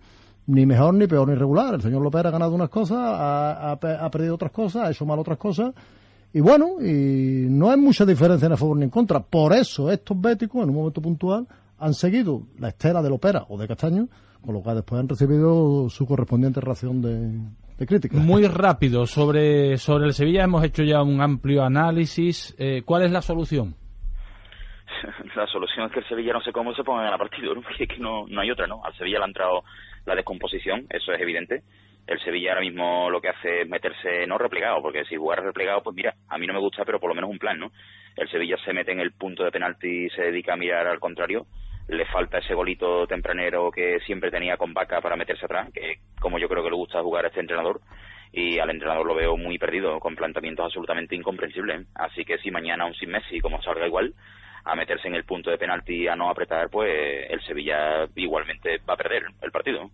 [0.47, 1.75] ni mejor, ni peor, ni regular.
[1.75, 4.91] El señor Lopera ha ganado unas cosas, ha, ha pe- ha perdido otras cosas, ha
[4.91, 5.73] hecho mal otras cosas.
[6.33, 9.21] Y bueno, y no hay mucha diferencia en el favor ni en contra.
[9.21, 11.47] Por eso estos béticos, en un momento puntual,
[11.79, 14.09] han seguido la estela de Lopera o de Castaño,
[14.43, 17.39] con lo cual después han recibido su correspondiente ración de,
[17.77, 18.19] de críticas.
[18.21, 22.53] Muy rápido, sobre, sobre el Sevilla hemos hecho ya un amplio análisis.
[22.57, 23.75] Eh, ¿Cuál es la solución?
[25.35, 27.61] La solución es que el Sevilla no sé cómo se ponga a ganar partido, ¿no?
[27.63, 28.83] Porque es que no, no hay otra, ¿no?
[28.83, 29.63] Al Sevilla le ha entrado
[30.05, 31.63] la descomposición, eso es evidente.
[32.07, 35.81] El Sevilla ahora mismo lo que hace es meterse no replegado, porque si jugar replegado,
[35.81, 37.71] pues mira, a mí no me gusta, pero por lo menos un plan, ¿no?
[38.15, 40.99] El Sevilla se mete en el punto de penalti y se dedica a mirar al
[40.99, 41.47] contrario.
[41.87, 46.37] Le falta ese golito tempranero que siempre tenía con Vaca para meterse atrás, que como
[46.37, 47.81] yo creo que le gusta jugar a este entrenador.
[48.31, 51.81] Y al entrenador lo veo muy perdido, con planteamientos absolutamente incomprensibles.
[51.81, 51.85] ¿eh?
[51.95, 54.13] Así que si mañana un sin Messi, como salga igual,
[54.65, 58.95] a meterse en el punto de penalti a no apretar, pues el Sevilla igualmente va
[58.95, 59.89] a perder el partido.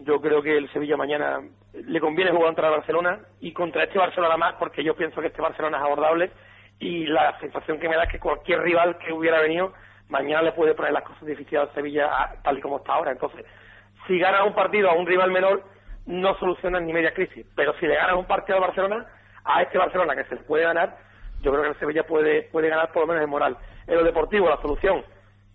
[0.00, 1.40] Yo creo que el Sevilla mañana
[1.74, 5.26] le conviene jugar contra el Barcelona y contra este Barcelona más porque yo pienso que
[5.26, 6.30] este Barcelona es abordable
[6.78, 9.72] y la sensación que me da es que cualquier rival que hubiera venido
[10.08, 13.10] mañana le puede poner las cosas difíciles al Sevilla a- tal y como está ahora.
[13.10, 13.44] Entonces,
[14.06, 15.64] si ganas un partido a un rival menor
[16.06, 19.04] no solucionas ni media crisis, pero si le ganas un partido al Barcelona,
[19.44, 20.96] a este Barcelona que se le puede ganar,
[21.42, 23.56] yo creo que el Sevilla puede, puede ganar por lo menos en moral.
[23.86, 25.02] En lo deportivo, la solución,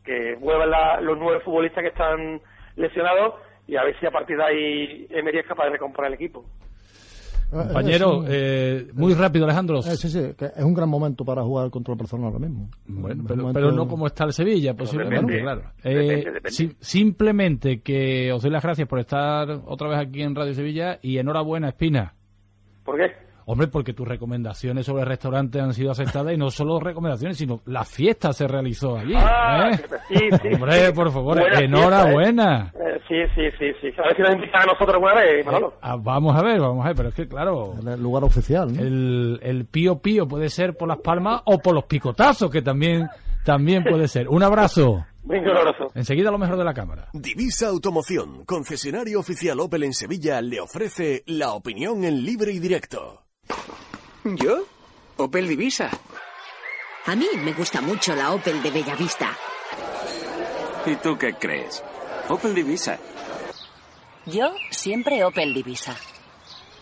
[0.03, 2.41] que vuelvan la- los nueve futbolistas que están
[2.75, 3.35] lesionados
[3.67, 6.43] y a ver si a partir de ahí Emery es capaz de recomponer el equipo.
[7.51, 9.77] Compañero, eh, muy rápido, Alejandro.
[9.79, 12.67] Eh, sí, sí, que es un gran momento para jugar contra el Barcelona ahora mismo.
[12.87, 15.61] Bueno, pero, momento- pero no como está el Sevilla, posiblemente, depende, claro.
[15.83, 16.49] depende, Eh, depende.
[16.49, 20.97] si- simplemente que os doy las gracias por estar otra vez aquí en Radio Sevilla
[21.03, 22.15] y enhorabuena, Espina.
[22.83, 23.11] ¿Por qué?
[23.45, 27.83] Hombre, porque tus recomendaciones sobre restaurantes han sido aceptadas y no solo recomendaciones, sino la
[27.83, 29.13] fiesta se realizó allí.
[29.15, 29.79] Ah, ¿eh?
[30.07, 30.91] sí, sí, Hombre, sí.
[30.93, 32.71] por favor, Buena enhorabuena.
[32.71, 32.93] fiesta, ¿eh?
[32.95, 34.01] Eh, sí, sí, sí, sí.
[34.01, 35.73] A ver si nos invitan a nosotros alguna vez, Manolo.
[35.81, 37.75] Ah, vamos a ver, vamos a ver, pero es que claro.
[37.85, 38.73] El lugar oficial.
[38.73, 38.81] ¿no?
[38.81, 43.07] El, el pío pío puede ser por las palmas o por los picotazos, que también,
[43.43, 44.29] también puede ser.
[44.29, 45.05] Un abrazo.
[45.25, 45.87] Venga, un abrazo.
[45.95, 47.07] Enseguida lo mejor de la cámara.
[47.13, 53.22] Divisa Automoción, concesionario oficial Opel en Sevilla, le ofrece la opinión en libre y directo.
[54.23, 54.65] ¿Yo?
[55.17, 55.89] Opel Divisa.
[57.05, 59.31] A mí me gusta mucho la Opel de Bellavista.
[60.85, 61.83] ¿Y tú qué crees?
[62.29, 62.97] Opel Divisa.
[64.25, 65.95] Yo siempre Opel Divisa.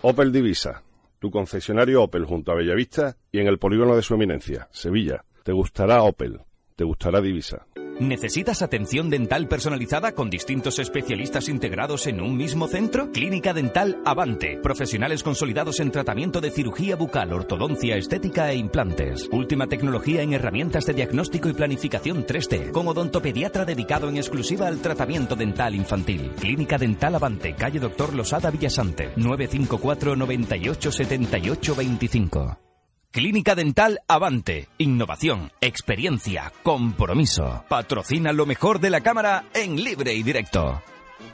[0.03, 0.84] Opel Divisa,
[1.20, 5.26] tu concesionario Opel junto a Bellavista y en el polígono de su eminencia, Sevilla.
[5.43, 6.41] Te gustará Opel,
[6.76, 7.66] te gustará Divisa.
[8.02, 13.12] ¿Necesitas atención dental personalizada con distintos especialistas integrados en un mismo centro?
[13.12, 14.58] Clínica Dental Avante.
[14.58, 19.30] Profesionales consolidados en tratamiento de cirugía bucal, ortodoncia, estética e implantes.
[19.32, 22.72] Última tecnología en herramientas de diagnóstico y planificación 3D.
[22.72, 26.32] Con odontopediatra dedicado en exclusiva al tratamiento dental infantil.
[26.39, 29.12] Clínica Dental Avante, calle Doctor Losada Villasante.
[29.16, 32.70] 954 98 78 25.
[33.12, 34.70] Clínica Dental Avante.
[34.78, 37.66] Innovación, experiencia, compromiso.
[37.68, 40.82] Patrocina lo mejor de la cámara en libre y directo.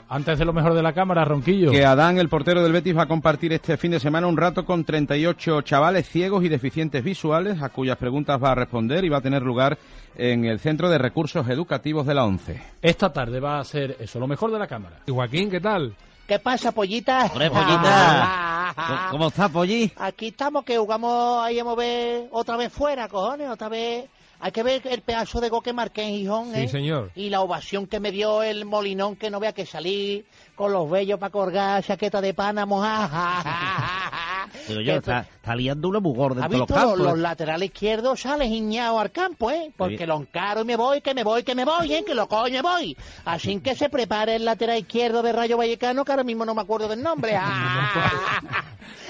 [0.08, 1.70] Antes de lo mejor de la cámara, Ronquillo.
[1.70, 4.64] Que Adán, el portero del Betis, va a compartir este fin de semana un rato
[4.64, 9.18] con 38 chavales ciegos y deficientes visuales, a cuyas preguntas va a responder y va
[9.18, 9.78] a tener lugar
[10.16, 12.60] en el Centro de Recursos Educativos de la ONCE.
[12.82, 14.96] Esta tarde va a ser eso, lo mejor de la cámara.
[15.06, 15.94] Y Joaquín, ¿qué tal?
[16.28, 17.24] ¿Qué pasa, pollita?
[17.32, 18.74] Hombre, pollita.
[18.76, 19.90] ¿Cómo- cómo está, Polli?
[19.96, 24.04] Aquí estamos, que jugamos ahí a mover otra vez fuera, cojones, otra vez.
[24.40, 26.68] Hay que ver el pedazo de go que marqué en Gijón, Sí, ¿eh?
[26.68, 27.10] señor.
[27.16, 30.24] Y la ovación que me dio el molinón, que no vea que salí
[30.54, 33.42] con los vellos para colgar chaqueta de pana mojada.
[34.66, 36.98] Pero yo, está, está liando una mugor ¿Has dentro de los?
[36.98, 39.72] Los, laterales izquierdos salen guiñados al campo, ¿eh?
[39.76, 42.04] Porque lo encaro y me voy, que me voy, que me voy, ¿eh?
[42.04, 42.96] Que lo coño voy.
[43.24, 46.62] Así que se prepare el lateral izquierdo de Rayo Vallecano, que ahora mismo no me
[46.62, 47.38] acuerdo del nombre.
[47.50, 48.64] Ah.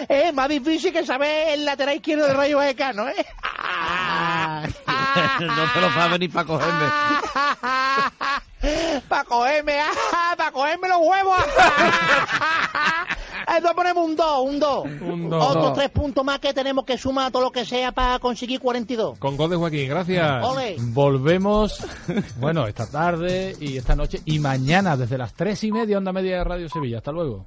[0.09, 3.27] Es más difícil que saber el lateral izquierdo de Rayo Vallecano, ¿eh?
[5.41, 6.87] no te lo sabes ni para cogerme.
[9.09, 9.81] para cogerme,
[10.37, 11.39] para cogerme los huevos.
[13.57, 14.85] Entonces ponemos un 2, un 2.
[15.01, 15.57] Un dos.
[15.57, 19.19] Otros tres puntos más que tenemos que sumar todo lo que sea para conseguir 42.
[19.19, 20.45] Con gol de Joaquín, gracias.
[20.45, 20.77] Ole.
[20.79, 21.85] Volvemos,
[22.39, 26.39] bueno, esta tarde y esta noche y mañana desde las tres y media, onda media
[26.39, 26.99] de Radio Sevilla.
[26.99, 27.47] Hasta luego.